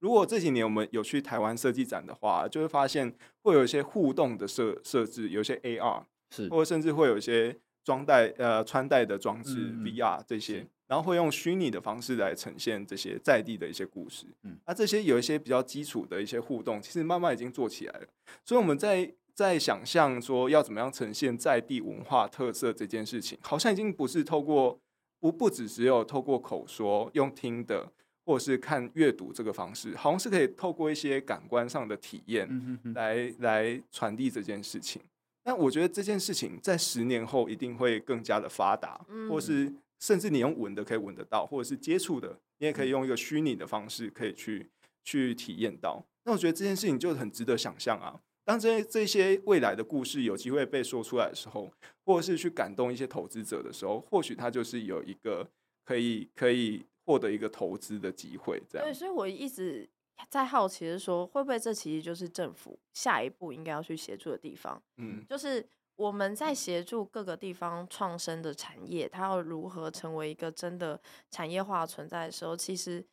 [0.00, 6.02] 如果这几年我们有去台湾设计展的话，就会发现会有一些互动的设设置，有些 AR
[6.34, 10.66] 是，或者甚至会有一些装戴呃穿戴的装置、嗯、VR 这些。
[10.92, 18.06] 然后会用虚拟的方式来呈现这些在地的一些故事，嗯，那这些有一些比较基础的一些互动，其实慢慢已经做起来了。
[18.44, 24.78] 所以我们在在想象说要怎么样呈现在地文化特色这件事情，好像已经不是透过
[25.18, 27.90] 不不只只有透过口说用听的，
[28.26, 32.46] 或者是看阅读这个方式，好像是可以透过一些感官上的体验
[32.94, 35.00] 来来传递这件事情。
[35.44, 39.00] 那我觉得这件事情在十年后一定会更加的发达，
[39.30, 39.72] 或是。
[40.02, 44.68] 甚至你用闻的可以闻得到，或者是接触的，你也可以用一个虚拟的方式可以去
[45.04, 46.04] 去体验到。
[46.24, 48.20] 那我觉得这件事情就很值得想象啊。
[48.42, 51.72] 当这些这些未来的故事有机会被说出来的时候，
[52.04, 55.48] 或者是去感动一些投资者的时候，或许它就是有一个
[55.84, 58.60] 可以可以获得一个投资的机会。
[58.68, 58.84] 这样。
[58.84, 59.88] 对，所以我一直
[60.28, 64.82] 在好奇的说，会不会这其实就是政府下一步应该要去协助的地方？
[64.96, 65.64] 嗯，就是。
[65.96, 71.00] 我们在协助各个地方创生的产业，它要如何成为一个真的
[71.30, 73.06] 产业化存在的时候，其实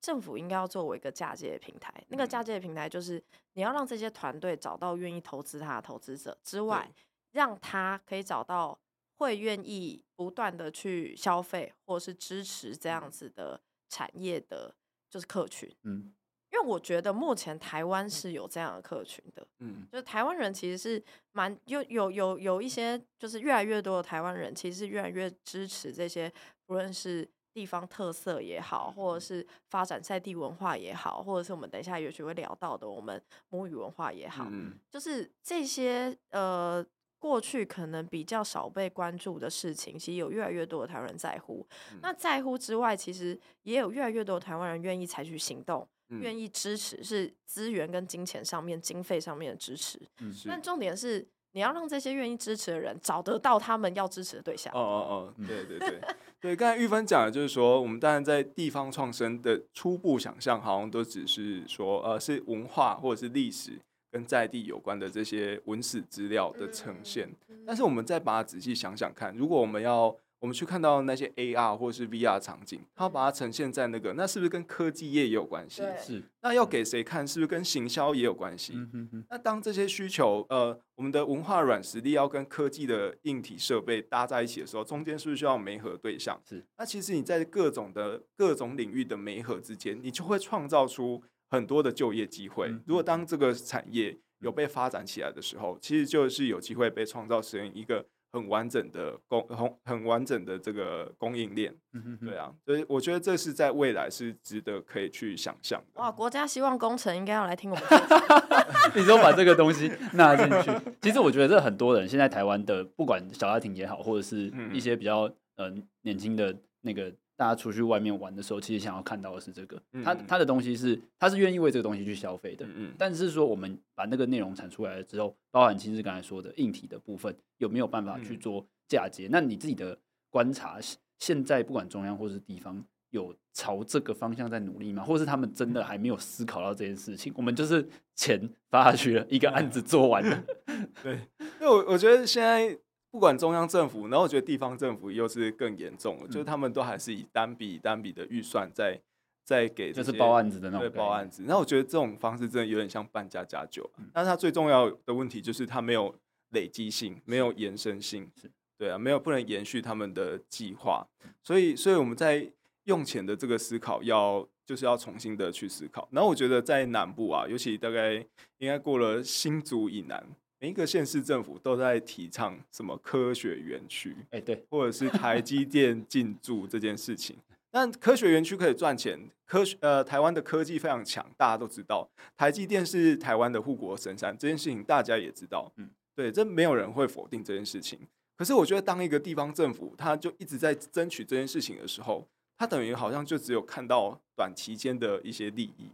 [0.00, 1.92] 政府应该要作为一个嫁接的平台。
[2.08, 6.90] 那个嫁接的平台就是你要让这些团队找到愿意投资它的投资者之外，
[7.32, 8.78] 让他可以找到
[9.18, 14.74] 会愿意不断的去消费或是支持这样子的产业的
[15.08, 16.12] 就是客群，嗯。
[16.52, 26.30] 因为我觉得目前台湾是有这样的客群的，嗯，就是台湾人其实是蛮有有有有一些，就是越来越多的台湾人其实是越来越支持这些，
[26.66, 36.84] 不论是地方特色也好，或者是发展在地文化也好，或者是我们等一下也许会聊到的我们母语文化也好，嗯，就是这些呃
[37.18, 41.66] 过去可能比较少被关注的事情，其实有越来越多的台湾人在乎。
[42.02, 45.88] 那在乎之外，其实也有越来越多的台湾人愿意采取行动。
[46.20, 54.72] 愿意支持是资源跟金钱上面、经费上面的支持，嗯，但重点是你要让这些愿意支持的人找得到他们要支持的对象。
[54.74, 56.00] 哦哦哦，对对 对。
[56.40, 63.78] 对，刚才玉芬讲的就是说，我们当然在地方创生的初步想象，好像都只是说，呃，是文化或者是历史
[64.10, 67.30] 跟在地有关的这些文史资料的呈现，
[67.64, 75.84] 但是我们再把它仔细想想看，如果我们要我们去看到那些 AR 或是 VR 场景，它把它呈现在那个，那是不是跟科技业也有关系？
[75.96, 76.20] 是。
[76.40, 77.24] 那要给谁看？
[77.26, 78.72] 是不是跟行销也有关系？
[78.74, 79.24] 嗯哼哼。
[79.30, 86.36] 那当这些需求，呃，我们的文化软实力要跟科技的硬体设备搭在一起的时候，中间是不是需要媒合对象？
[86.44, 86.66] 是。
[86.76, 92.66] 那其实你在各种的各种领域的媒合之间，你就会创造出很多的就业机会。
[92.68, 92.82] 嗯。
[92.84, 98.04] 如果当这个产业有被发展起来的时候，其实就是有机会被创造成一个。
[98.32, 101.74] 很完整的供很很完整的这个供应链，
[102.20, 106.00] 对啊，所以我觉得这是在未来是值得可以去想象的。
[106.00, 107.84] 哇，国家希望工程应该要来听我们。
[108.96, 110.70] 你说把这个东西纳进去，
[111.02, 117.12] 其实我觉得这很多人现在台湾的不管小家庭也好，或者是一些比较呃年轻的那个。
[117.42, 129.26] 大家出去外面玩的时候，其实想要看到的是这个，他他的东西是他是愿意为这个东西去消费的，嗯，但是说我们把那个内容产出来了之后，包含其实刚才说的硬体的部分，有没有办法去做嫁接？
[129.28, 129.98] 那你自己的
[130.30, 130.78] 观察，
[131.18, 135.02] 现在不管中央或是地方，有朝这个方向在努力吗？
[135.02, 137.32] 或是他们真的还没有思考到这件事情？
[137.34, 140.44] 我们就是钱发下去了，一个案子做完了，
[141.02, 141.14] 对，
[141.60, 142.78] 因为我我觉得现在。
[143.12, 148.98] 不管中央政府，然后我觉得地方政府又是更严重了，嗯、就是他们都还是以单笔单笔的预算在
[149.44, 151.44] 在给，就是包案子的那种，对，包案子。
[151.46, 153.88] 那我觉得这种方式真的有点像半家家酒。
[153.98, 156.14] 嗯、但是它最重要的问题就是它没有
[156.52, 161.06] 累积性，没有延伸性，是对啊，没有不能延续他们的计划。
[161.42, 162.50] 所以，所以我们在
[162.84, 166.08] 用钱的这个思考要就是要重新的去思考。
[166.12, 168.14] 然后我觉得在南部啊，尤其大概
[168.56, 170.26] 应该过了新竹以南。
[170.62, 177.34] 每一个县市政府都在提倡什么科学园区，哎，对，或者是台积电进驻这件事情。
[177.68, 182.08] 但科学园区可以赚钱，科学呃，台湾的科技非常强，大家都知道。
[182.36, 185.68] 台积电是台湾的护国神山，这件事情大家也知道。
[185.78, 187.98] 嗯，对，这没有人会否定这件事情。
[188.36, 192.24] 可是我觉得，当一个地方政府，他就一直在争取这件事情的时候，
[192.56, 195.90] 他等于好像就只有看到短期间的一些利益。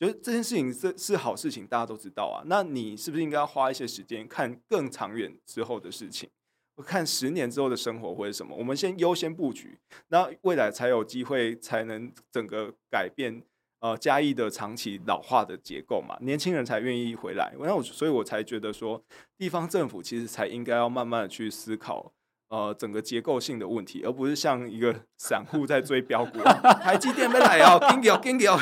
[0.00, 2.42] 觉得这件事情是是好事情，大家都知道啊。
[2.46, 6.28] 那你是不是应该要花一些时间看更长远之后的事情？
[6.76, 8.56] 我看十年之后的生活或者什么？
[8.56, 13.42] 我们先优先布局，那未来才有机会，才能整个改变
[13.80, 16.16] 呃嘉义的长期老化的结构嘛。
[16.22, 17.52] 年轻人才愿意回来。
[17.60, 19.04] 那我所以，我才觉得说，
[19.36, 22.14] 地方政府其实才应该要慢慢的去思考。
[22.50, 26.40] 呃，整个结构性的问题，而不是像一个散户在追标股。
[26.82, 28.58] 台积电没来哦，紧叫紧叫，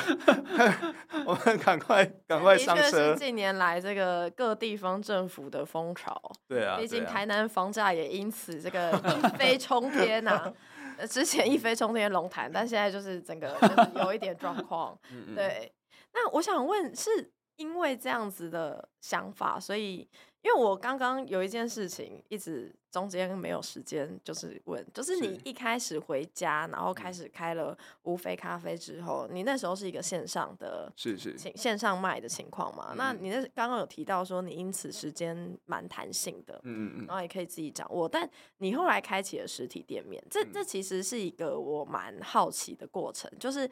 [1.24, 3.14] 我们赶快赶快上车。
[3.14, 6.20] 是近年来这个各地方政府的风潮。
[6.46, 10.32] 对啊，毕竟台南房价也因此这个一 飞冲天呐、
[11.00, 11.06] 啊。
[11.08, 14.94] 之前一飞冲天龙潭，但现在就是整个就是有一点状况。
[15.34, 15.72] 对，
[16.12, 20.06] 那我想问，是因为这样子的想法，所以？
[20.48, 32.94] 因为我刚刚有一件事情，一直中间没有时间，就是问，就是你一开始回家，然后开始开了无非咖啡之后，你那时候是一个线上的，是是线上卖的情况嘛？
[32.96, 38.08] 那你那刚刚有提到说，你因此时间蛮弹性的，嗯嗯然后也可以自己掌握。
[38.08, 43.70] 但你后来开启了实体店面，这这其实是一个我蛮好奇的过程，就是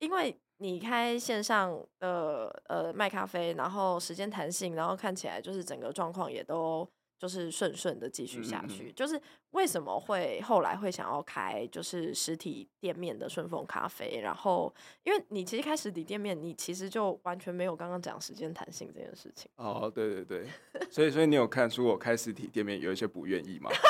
[0.00, 0.38] 因为。
[0.62, 8.84] 你开线上的呃卖咖啡，然后时间弹性，然后看起来就是整个状况也都就是顺顺的继续下去。
[8.84, 9.20] 嗯嗯，就是
[9.52, 14.20] 为什么会后来会想要开就是实体店面的顺丰咖啡？
[14.22, 14.74] 然后
[15.04, 19.50] 因为你其实开实体店面，你其实就完全没有刚刚讲时间弹性这件事情。
[19.56, 20.46] 哦，对对对，
[20.90, 23.70] 所以所以你有看出我开实体店面有一些不愿意吗？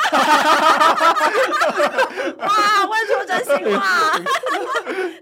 [2.39, 4.19] 哇，问出真心话。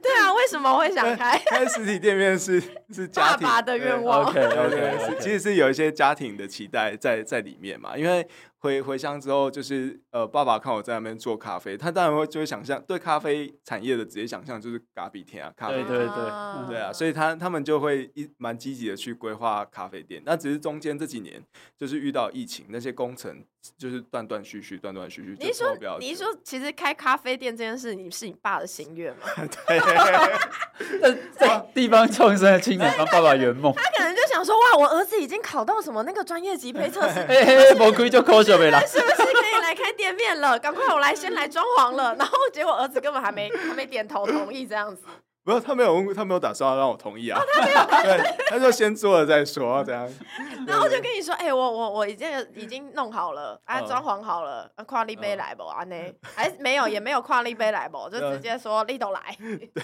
[0.02, 1.38] 对啊，为什么会想开？
[1.46, 2.60] 开实体店面是
[2.90, 4.24] 是家庭爸爸的愿望。
[4.24, 7.96] OK OK，其实是有一些家庭的期待在在里面嘛。
[7.96, 8.26] 因为
[8.60, 20.22] 回回乡之后，就是呃，爸爸看我在那边做咖啡，他当然会就会想象对咖啡产业的直接想象就是咖比天啊，咖啡对对对，对啊，所以他他们就会一蛮积极的去规划咖啡店。
[20.26, 21.42] 那只是中间这几年
[21.76, 23.42] 就是遇到疫情，那些工程
[23.76, 25.36] 就是断断续续，断断续续。
[25.38, 29.26] 你说你说，其实开咖啡店这件事，你是你爸的心愿吗？
[29.66, 29.78] 对，
[30.98, 33.72] 在在地方创生的青年帮爸爸圆梦。
[33.74, 40.58] 他可能就想说，哇，我儿子已经考到什么那个专业级配测试，嘿嘿，魔鬼就抠手没了，是不是可以来开店面了？
[40.58, 42.14] 赶快，我来先来装潢了。
[42.16, 45.02] 然后结果儿子根本还没还没点头同意这样子。
[45.54, 47.40] 不是他没有问，他没有打算要让我同意啊。
[47.40, 50.08] 哦、他没有，对，他就先做了再说，这样。
[50.66, 55.64] 然后就跟你说，哎、欸，我我我已经已经弄好了，啊，装潢好了，跨立杯来不？
[55.64, 57.98] 啊，呢，还没有，也没有跨立杯来不？
[58.10, 59.36] 就直接说立都来。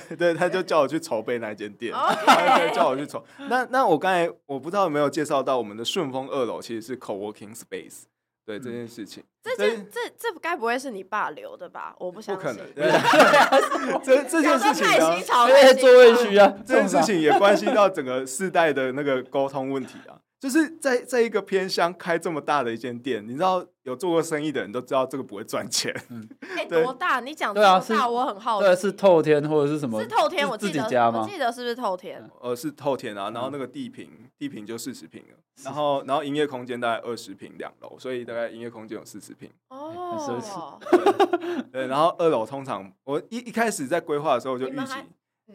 [0.08, 3.24] 对对，他就叫我去筹备那间店，对， 叫我去筹。
[3.48, 8.04] 那那我刚才我不知道有没有介绍到，我们的顺丰二楼其实是 co-working space。
[8.47, 11.94] 对这件事情，这件这这该不会是你爸留的吧？
[11.99, 14.01] 我不相信，不可能。
[14.05, 15.18] 这这件事情呢，
[15.49, 20.14] 因为座位需要，这件事情也关系到整个世代的那个沟通问题啊。
[20.39, 25.95] 就是在在一个偏乡开这么大的一间店，你知道有做过生意的人都知道这个不会赚钱。
[26.11, 27.20] 嗯， 哎，多大？
[27.20, 28.09] 你讲多大？
[28.09, 28.66] 我很好奇。
[28.66, 30.01] 对，是透天或者是什么？
[30.01, 30.82] 是透天，我记得。
[31.11, 32.22] 我记得是不是透天？
[32.41, 33.30] 呃，是透天啊。
[33.30, 35.39] 然后那个地坪，地坪就四十平了。
[35.64, 39.51] 然后，然后营业空间大概二十平两楼，所以大概营业空间有四十平。
[39.70, 39.93] 哦。
[40.07, 44.93] 很奢侈对，然后二楼通常我一一开始在规划的时候就预期。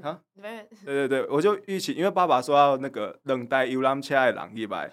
[0.02, 4.89] 啊，对对对，我就预期，因为爸爸说要那个冷带游览车的人一百，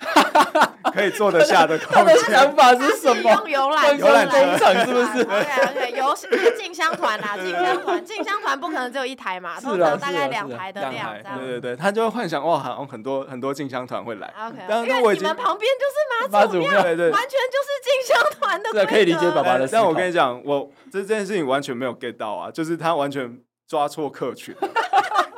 [0.92, 2.16] 可以坐得下的空间。
[2.24, 3.30] 想法是什么？
[3.30, 5.24] 用游览游览工厂是不是？
[5.24, 6.12] 对对对，游
[6.57, 11.14] 进香团啦，进香团，进香团不可能只有一台嘛，通常大概两台的量。
[11.38, 14.34] 对对对，他就会幻想哇，好像很多很多进香团会来。
[14.36, 14.57] OK，
[14.88, 18.70] 因为你们旁边就是妈祖庙，对对，完全就是进香团的。
[18.72, 19.68] 对，可以理解爸爸的。
[19.68, 23.38] 但我跟你讲，我这件事情完全没有 get 到啊，就是他完全
[23.68, 24.52] 抓错客群。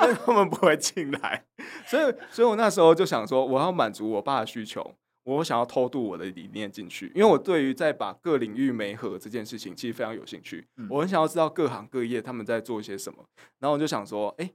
[0.01, 1.45] 因为他们不会进来，
[1.87, 13.23] 所以，所以我那时候就想说，我要满足我爸的需求，我想要偷渡我的理念进去，因为我对于在把各领域媒合这件事情，其实非常有兴趣，我很想要知道各行各业他们在做些什么，
[13.59, 14.51] 然后我就想说，哎。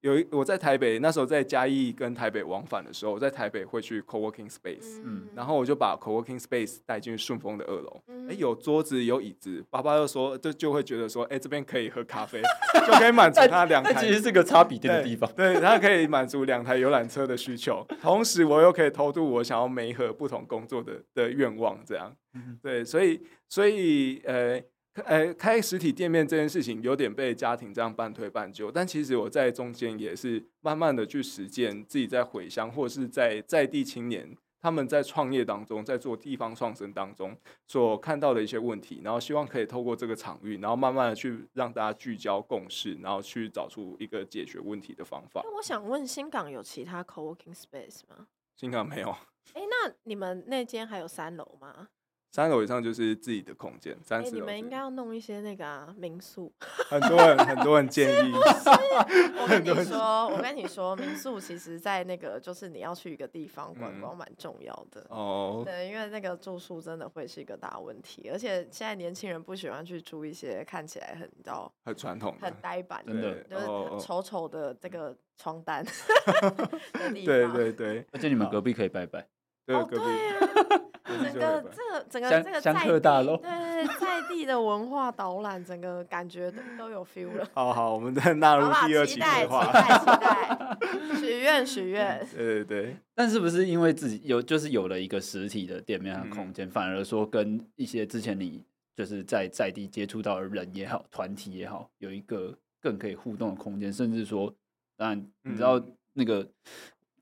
[0.00, 12.40] 有一我在台北那时候在嘉义跟台北往返的时候，我在台北会去 co-working space，嗯，然后我就把 co-working space 带进顺丰的二楼，哎、嗯，有桌子有椅子，爸爸就说就就会觉得说，哎，这边可以喝咖啡，
[12.86, 22.16] 就可以满足他两台，其实是个擦笔电的地方，对，对，他可以满足两台游览车的需求，同时我又可以偷渡我想要每一盒不同工作的的愿望，这样，
[22.62, 24.60] 对，所以所以呃。
[25.06, 37.34] 呃，开实体店面这件事情有点被家庭这样半推半就，但其实我在中间也是慢慢的去实践自己在回乡或是在在地青年他们在创业当中，在做地方创生当中
[37.66, 45.40] 所看到的一些问题，然后希望可以透过这个场域，然后慢慢的去让大家聚焦共识，然后去找出一个解决问题的方法。
[45.42, 48.26] 那我想问，新港有其他 co-working space 吗？
[48.54, 49.08] 新港没有。
[49.54, 51.88] 哎，那你们那间还有三楼吗？
[52.32, 54.36] 三楼以上就是自己的空间，三四楼。
[54.36, 56.52] 你们应该要弄一些那个、啊、民宿。
[56.88, 58.32] 很多人很多人建议。
[59.36, 65.04] 我跟你说，我跟你说，民宿其实，在那个就是你要去一个地方观光，蛮重要的。
[65.08, 65.64] 哦、嗯。
[65.64, 73.66] 对，因为那个住宿真的会是一个大问题，而且现在年轻人不喜欢去住一些看起来很到很传统、很呆板的，的就是
[74.06, 75.84] 丑丑的这个床单
[76.94, 77.26] 的地方。
[77.26, 79.26] 对对对，而且你们隔壁可以拜拜。
[79.66, 80.89] 对，隔壁。
[81.22, 87.46] 整个这个整个这个在地大对对对在地的文化导览，整个感觉都都有 feel 了。
[87.54, 89.64] 好好，我们再纳入第二期规划。
[89.66, 92.26] 期待期待许愿许愿。
[92.34, 92.96] 对对对。
[93.14, 98.64] 但是不是因为自己有就是有了一个实体的店面和空间，嗯、反而说跟一些之前你
[98.96, 104.54] 就是在在地接触到的人也好，团体也好，有一个更可以互动的空间，甚至说，
[104.96, 105.82] 当然你知道
[106.14, 106.40] 那个。
[106.40, 106.48] 嗯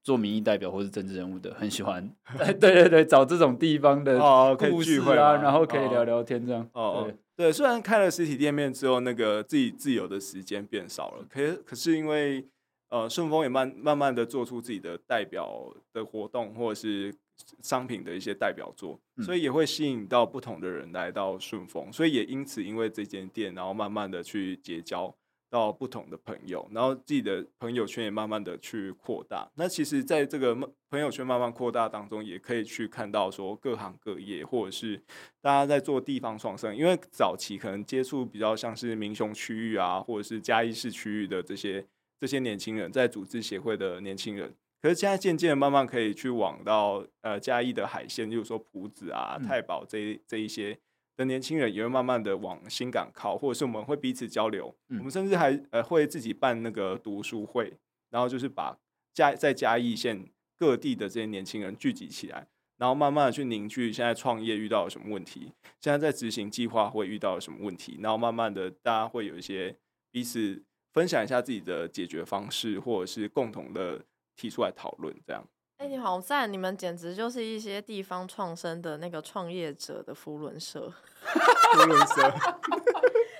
[0.09, 2.11] 做民意代表或是政治人物的，很喜欢，
[2.59, 4.18] 对对对，找这种地方的
[4.56, 6.66] 故事啊，然后可以聊聊天这样。
[6.72, 12.42] 哦，对，对，虽然开了实体店面之后，那个自己自由的时间变少了，可可是因为
[12.88, 15.46] 呃顺丰也慢慢慢的做出自己的代表
[15.92, 17.14] 的活动或者是
[17.62, 25.14] 商品的一些代表作，所以也会吸引到不同的人来到顺丰，所以也因此因为这间店，然后慢慢的去结交。
[25.51, 29.51] 到不同的朋友，然后自己的朋友圈也慢慢的去扩大。
[29.57, 30.55] 那其实，在这个
[30.90, 35.03] 朋友圈慢慢扩大当中，也可以去看到说各行各业，或者是
[35.40, 36.76] 大家在做地方创生。
[36.76, 41.86] 因为早期可能接触比较像是民雄区域啊，或者是嘉义市区域的这些
[42.18, 50.78] 这些年轻人，在组织协会的年轻人，可是现在渐渐慢慢可以去往到呃嘉义的海线，就是说埔子啊、嗯、太保这一这一些
[51.19, 57.77] 的年轻人，也会慢慢的往新港靠，或者是我们会彼此交流，嗯、我们甚至还呃会自己办那个读书会，
[58.09, 58.79] 然后就是把
[59.12, 62.47] 嘉在嘉义县各地的这些年轻人聚集起来，
[62.79, 69.77] 然后慢慢的去凝聚现在创业遇到了什么问题，现在在执行计划会遇到了什么问题，然后慢慢的大家会有一些
[70.11, 74.05] 彼此分享一下自己的解决方式，或者是共同的。
[74.41, 75.45] 提出来讨论，这样。
[75.79, 76.53] 哎、欸，你好赞！
[76.53, 80.93] 你们简直就是一些地方创生的那个创业者的福伦社。
[81.22, 82.35] 福伦社，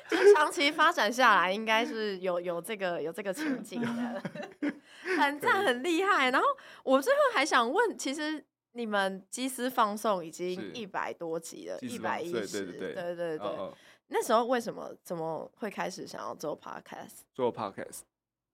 [0.09, 4.23] 就长期发展下来，应该是有有这个有这个情景的，
[5.19, 6.31] 很赞，很厉害。
[6.31, 6.47] 然后
[6.85, 13.39] 我最后还想问，其实你们基斯放送已经一百多集了，一百一十，对对对对对。
[13.39, 13.75] 哦哦，
[14.07, 17.23] 那时候为什么怎么会开始想要做 podcast？
[17.35, 18.03] 做 podcast。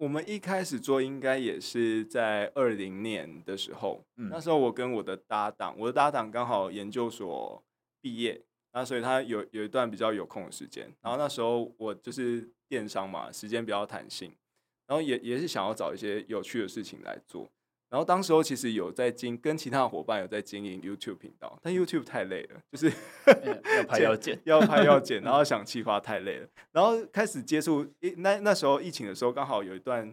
[0.05, 7.65] 我们一开始做应该也是在二零年的时候，嗯、那时候我跟我的搭档，我的搭档刚好研究所
[8.03, 8.39] 毕业，
[8.75, 14.31] 那所以他有有一段比较有空的时间，然后那时候我就是电商嘛，时间比较弹性，
[14.87, 17.51] 然后也也是想要找一些有趣的事情来做。
[17.95, 22.93] 然后当时候其实有在经跟其他的伙伴有在经营 YouTube 频道，但 YouTube 太累了，就是
[23.77, 26.49] 要 拍要剪，要拍要剪， 然后想企划太累了。
[26.73, 27.87] 然后开始接触，
[28.17, 30.13] 那那时候疫情的时候，刚好有一段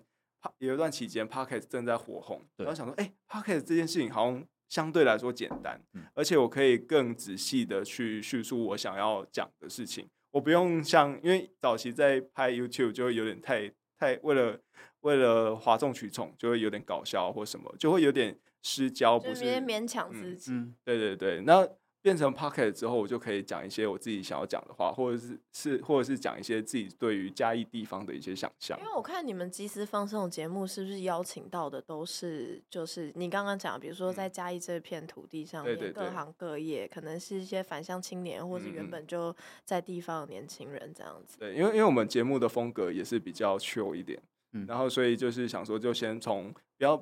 [0.59, 5.81] 有一段期间，Podcast 正在火红，然后想说，哎，Podcast 这件事情好像相对来说简单，
[6.13, 14.59] 而且我可以更仔细的去叙述我想要讲的事情，我不用像因为早期在拍 YouTube 就会有点太太为了。
[15.01, 20.51] 为了哗众取宠，就会有点搞笑或什么，就会有点失焦，不是勉强自己。
[20.51, 21.41] 嗯，对对对。
[21.41, 21.67] 那
[22.03, 28.75] 变成 Podcast 之后，我就可以讲一些我自己想要讲的话，或者是是或者是讲一些自己对于嘉义地方的一些想象。
[28.79, 41.37] 因为我看你们基斯放送节目，是不是邀请到的都是就是你刚刚讲，比如说在嘉义这片土地上面，各行各业，可能是一些返乡青年，或是原本就在地方的年轻人这样子。
[41.37, 44.19] 对，因为因为我们节目的风格也是比较 chill 一点。
[44.53, 47.01] 嗯，然后所以就是想说，就先从不要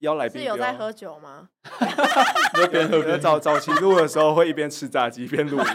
[0.00, 1.48] 邀来宾，是有在喝酒吗？
[2.54, 5.66] 那边喝边早早期录的时候会一边吃炸鸡一边录音，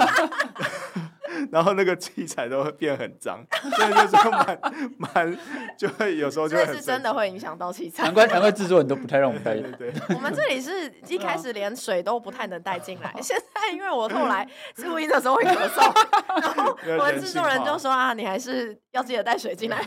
[1.52, 3.46] 然后那个器材都会变很脏，
[3.76, 4.60] 所以就是蛮
[4.98, 5.38] 蛮
[5.78, 8.04] 就会有时候就会是真的会影响到器 材。
[8.04, 9.54] 难怪难怪制作人都不太让我们带。
[9.56, 14.48] 对，对，对，我们这里是一开始连水都不太能带进来，现在因为我后来
[14.78, 19.86] 录音的时候会咳嗽，然后我们制作人就说啊，你还是要记得带水进来。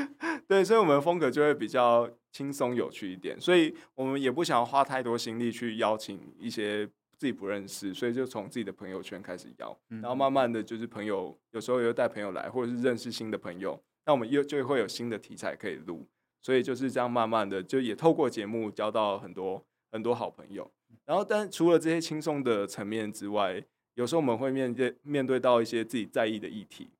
[0.48, 6.86] 对，所以我们的风格就会比较轻松有趣一点，所以我们也不想要花太多心力去邀请一些
[7.16, 16.06] 自己不认识，所以就从自己的朋友圈开始邀，然后慢慢的就是朋友有时候又带朋友来，或者是认识新的朋友，那我们又就会有新的题材可以录，
[16.40, 20.70] 所以就是这样慢慢的就也透过节目交到很多很多好朋友，
[21.04, 23.62] 然后但除了这些轻松的层面之外，
[23.94, 26.90] 有时候我们会面对面对到一些自己在意的议题。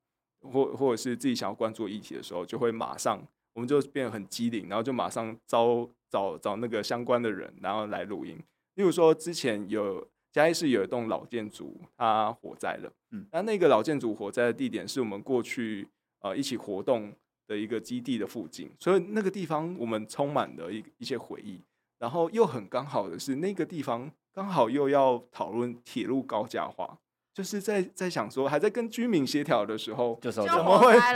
[0.43, 3.23] 或或者是自己想要关注议题的时候，就会马上
[3.55, 8.37] 我们就变得很机灵，然后就马上招找找那个相关的人，然后来录音。
[8.75, 12.93] 例如说，之前有嘉义市有一栋老建筑，它火灾了。
[13.11, 15.87] 嗯，那那个老建筑火灾的地点是我们过去
[16.21, 17.13] 呃一起活动
[17.47, 21.61] 的一个基地的附近，所以那个地方我们充满了一一些回忆。
[21.99, 26.99] 然后又很刚好的是，那个地方刚好又要讨论铁路高架化。
[27.35, 31.15] 就是在在想说，还在跟居民协调的时候，就怎么会台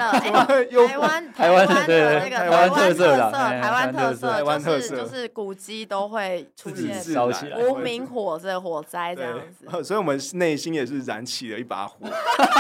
[0.98, 4.96] 湾台湾的那个台湾特色台湾特色，台湾特色。
[4.96, 12.06] 就是古迹都会出现烧起来无名火这火灾这样子， 所以我们内心也是燃起了一把火，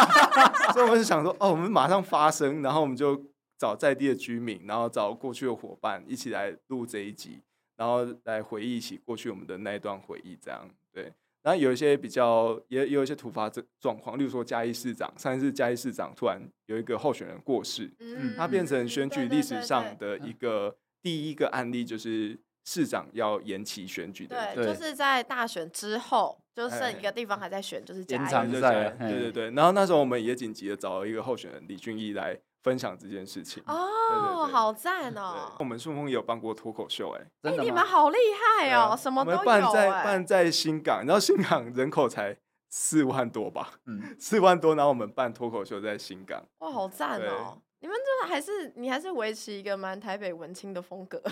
[0.74, 3.18] 所以我们是想说，哦，我们马上发声，然后我们就
[3.58, 7.40] 找在地的居民，然后找过去的伙伴一起来录这一集，
[7.76, 11.10] 然后来回忆起过去我们的那一段回忆，这样对。
[11.46, 29.50] 然后有一些比较，也也有一些突发状状况，例如说嘉义市长，上一次嘉义市长突然有一个候选人过世，嗯，他变成选举历史上的一个第一个案例，就是市长要延期选举的，对，就是在大选之后，就剩一个地方还在选，就是嘉义，对对对。
[29.52, 32.36] 然后那时候我们也紧急的找了一个候选人李俊毅来。
[32.66, 33.62] 分享这件事情。
[33.64, 35.52] 哦，好赞哦！
[35.60, 38.18] 我们顺丰也有办过脱口秀，哎，哎，你们好厉
[38.58, 39.44] 害哦，啊、什么都有、欸。
[39.44, 42.36] 办在办在新港，然后新港人口才
[42.68, 47.58] 四万多吧，嗯，四万多，然后我们办脱口秀在新港，哇，好赞哦！
[47.86, 51.22] 你们这还是你还是维持一个蛮台北文青的风格，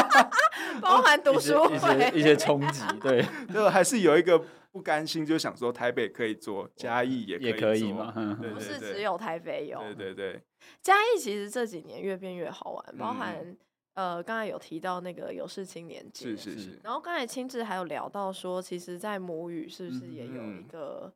[0.82, 4.44] 包含读书会一些一些冲击，对， 就还是有一个。
[4.70, 8.12] 不甘心就想说台北可以做，嘉义也也可以嘛？
[8.54, 9.80] 不是只有台北有。
[9.80, 10.42] 对对对，
[10.82, 13.56] 嘉义其实这几年越变越好玩，包含、
[13.94, 16.80] 呃，刚才有提到那个有事青年节，是是是。
[16.84, 21.04] 然后刚才亲自还有聊到说，其实，在母语是不是也有一个？
[21.06, 21.12] 嗯、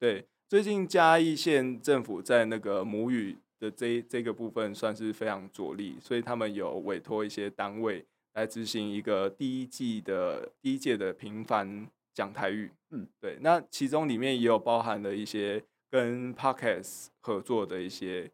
[0.00, 8.04] 对，最近嘉义县政府在那个母语的这这个部分算是非常着力，所以他们有委托一些单位
[8.34, 12.70] 来执行一个第一季的第一届的平凡讲台语。
[12.90, 13.38] 嗯，对。
[13.40, 18.30] 那其中里面也有包含了一些跟 Podcast 合作的一些。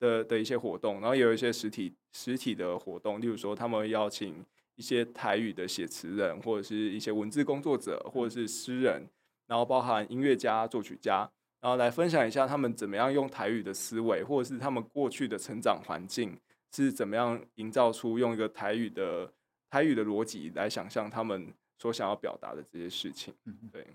[0.00, 4.32] 的的一些活动，然后也有一些实体实体的活动，例如说他们会邀请
[4.76, 9.08] 一些台语的写词人，或者是一些文字工作者，或者是诗人，
[9.48, 11.28] 然后包含音乐家、作曲家，
[11.60, 16.38] 然后来分享一下他们怎么样用台语的思维，或者是他们过去的成长环境
[16.72, 19.32] 是怎么样营造出用一个台语的
[19.70, 23.34] 台语的逻辑来想象他们所想要表达的这些事情。
[23.72, 23.86] 对，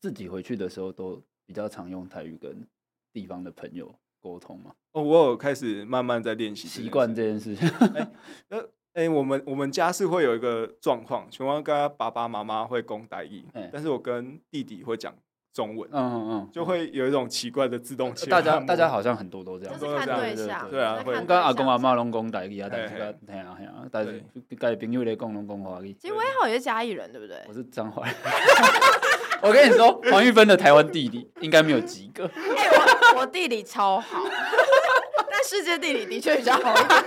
[0.00, 2.66] 自己回去的时候都比较常用台语跟
[3.12, 4.74] 地方的朋友沟通嘛？
[4.92, 7.68] 哦，我有开始慢慢在练习习惯这件事情。
[7.94, 8.12] 哎、
[8.48, 8.58] 欸，
[8.92, 15.14] 哎、欸，我们我们家是会有一个状况，全部跟爸爸妈妈会讲台语，欸、但是我跟弟弟会讲
[15.52, 15.88] 中文。
[15.92, 18.28] 嗯嗯嗯，就会有一种奇怪的自动性。
[18.28, 20.68] 大家大家好像很多都这样，就是看对象。
[20.70, 24.22] 对啊，我跟阿公阿妈拢讲台语啊，但是个嘿啊嘿啊，但是
[24.58, 25.94] 跟朋友咧讲拢讲华语。
[26.00, 27.36] 其实威浩也是嘉义人，对不对？
[27.48, 28.06] 我是彰化。
[29.42, 32.24] 我跟你说，黄玉芬的台湾地理应该没有及格。
[32.26, 34.18] 哎、欸，我我地理超好，
[35.30, 37.04] 但世界地理的确比较好一点。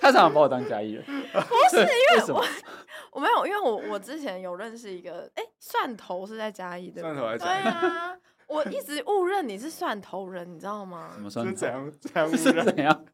[0.00, 2.44] 他常常把我当嘉义人，不是因为我
[3.14, 7.62] 我没有，因为我我之前有认识一个，哎、欸，蒜头是在嘉义的，蒜头在嘉义。
[7.62, 8.16] 对啊，
[8.48, 11.12] 我一直误认你是蒜头人，你知道吗？
[11.14, 11.52] 什么蒜头？
[11.52, 11.92] 是怎样？
[12.00, 12.38] 怎样误认？
[12.38, 13.04] 是怎样？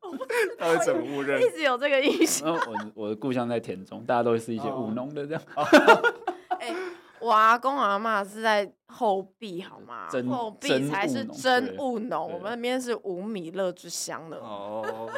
[0.59, 1.41] 他会怎么误认？
[1.43, 2.45] 一直有这个意思。
[2.47, 2.59] 我
[2.95, 5.43] 我的故乡在田中，大家都是一些务农的这样。
[6.63, 7.29] Oh.
[7.29, 10.09] 我阿公阿妈是在后壁，好吗？
[10.31, 14.39] 后壁才是真务农，我们那边是五米乐之乡的。
[14.39, 15.11] 哦，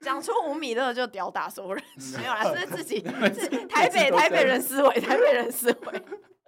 [0.00, 1.82] 讲出五米乐就吊打所有人，
[2.18, 3.00] 没有啦，是自己
[3.68, 6.02] 台北台北人思维，台北人思维，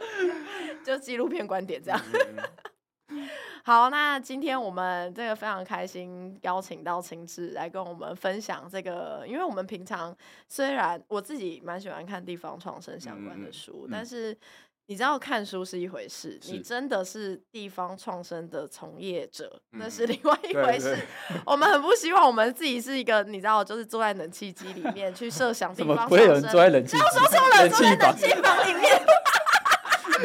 [0.84, 2.00] 就纪录片观点这样。
[3.64, 10.16] 好，那今天我们这个非常开心，邀请到亲志来跟我们分享这个，因为我们平常
[10.48, 14.36] 虽然我自己蛮喜欢看地方创生相关的书，嗯、但是
[14.90, 20.96] 你知道看书是一回事，你真的是地方创生的从业者，嗯、那是另外一回事。
[21.44, 29.02] 我们很不希望我们自己是一个，你知道，就是坐在冷气机里面去设想地方创生，不会有人坐在冷气机，说错了，坐在冷气房里面。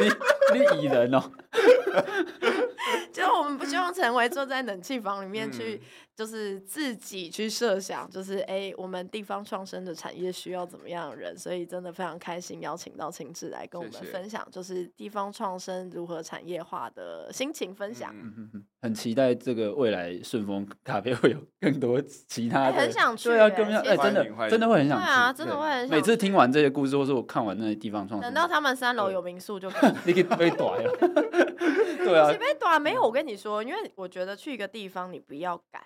[0.00, 1.30] 你你蚁人哦。
[3.12, 5.80] 就我们不希望成为坐在冷气房里面去，
[6.16, 18.12] 就是自己去设想，就是哎、欸，我们地方创生的产业需要怎么样的人，所以真的非常开心邀请到秦志来跟我们分享，就是地方创生如何产业化的心情分享。
[18.14, 25.96] 嗯很期待这个未来顺丰咖啡会有更多其他的，很想去，对啊，更想哎，真的真的会很想去，对啊，真的会很想。
[25.96, 30.92] 每次听完这些故事，或是我看完那些地方创生，等到他们三楼有民宿就可以， 你可以被短了。
[32.04, 33.00] 对啊， 被短没有？
[33.00, 35.82] 我跟你说，因为我觉得去一个地方，你不要赶。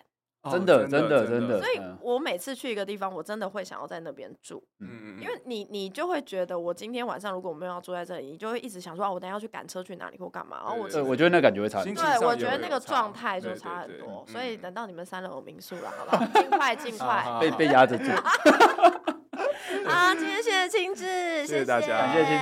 [0.51, 1.61] 真的，真的，真的。
[1.61, 4.63] 所以我每次去一个地方，我真的会想要在那边住。
[4.79, 10.59] 嗯，因为你，你就会觉得，我今天晚上如果我没有要住在这里，你就会一直想说，啊我等下要去赶车去哪里或干嘛。
[10.59, 11.83] 然后我，我觉得那感觉会差。
[11.83, 11.93] 对，
[12.25, 14.25] 我觉得那个状态就差很多。
[14.29, 16.25] 所以等到你们三楼有民宿了，好不好？
[16.41, 17.39] 尽快，尽快。
[17.41, 18.05] 被被压着住。
[19.87, 22.39] 好，今天谢谢青志，谢谢大家，感谢青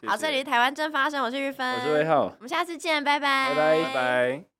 [0.00, 0.08] 志。
[0.08, 4.53] 好，这里是台湾正发生，我是玉芬，我是魏浩，我们下次见，拜拜，拜拜。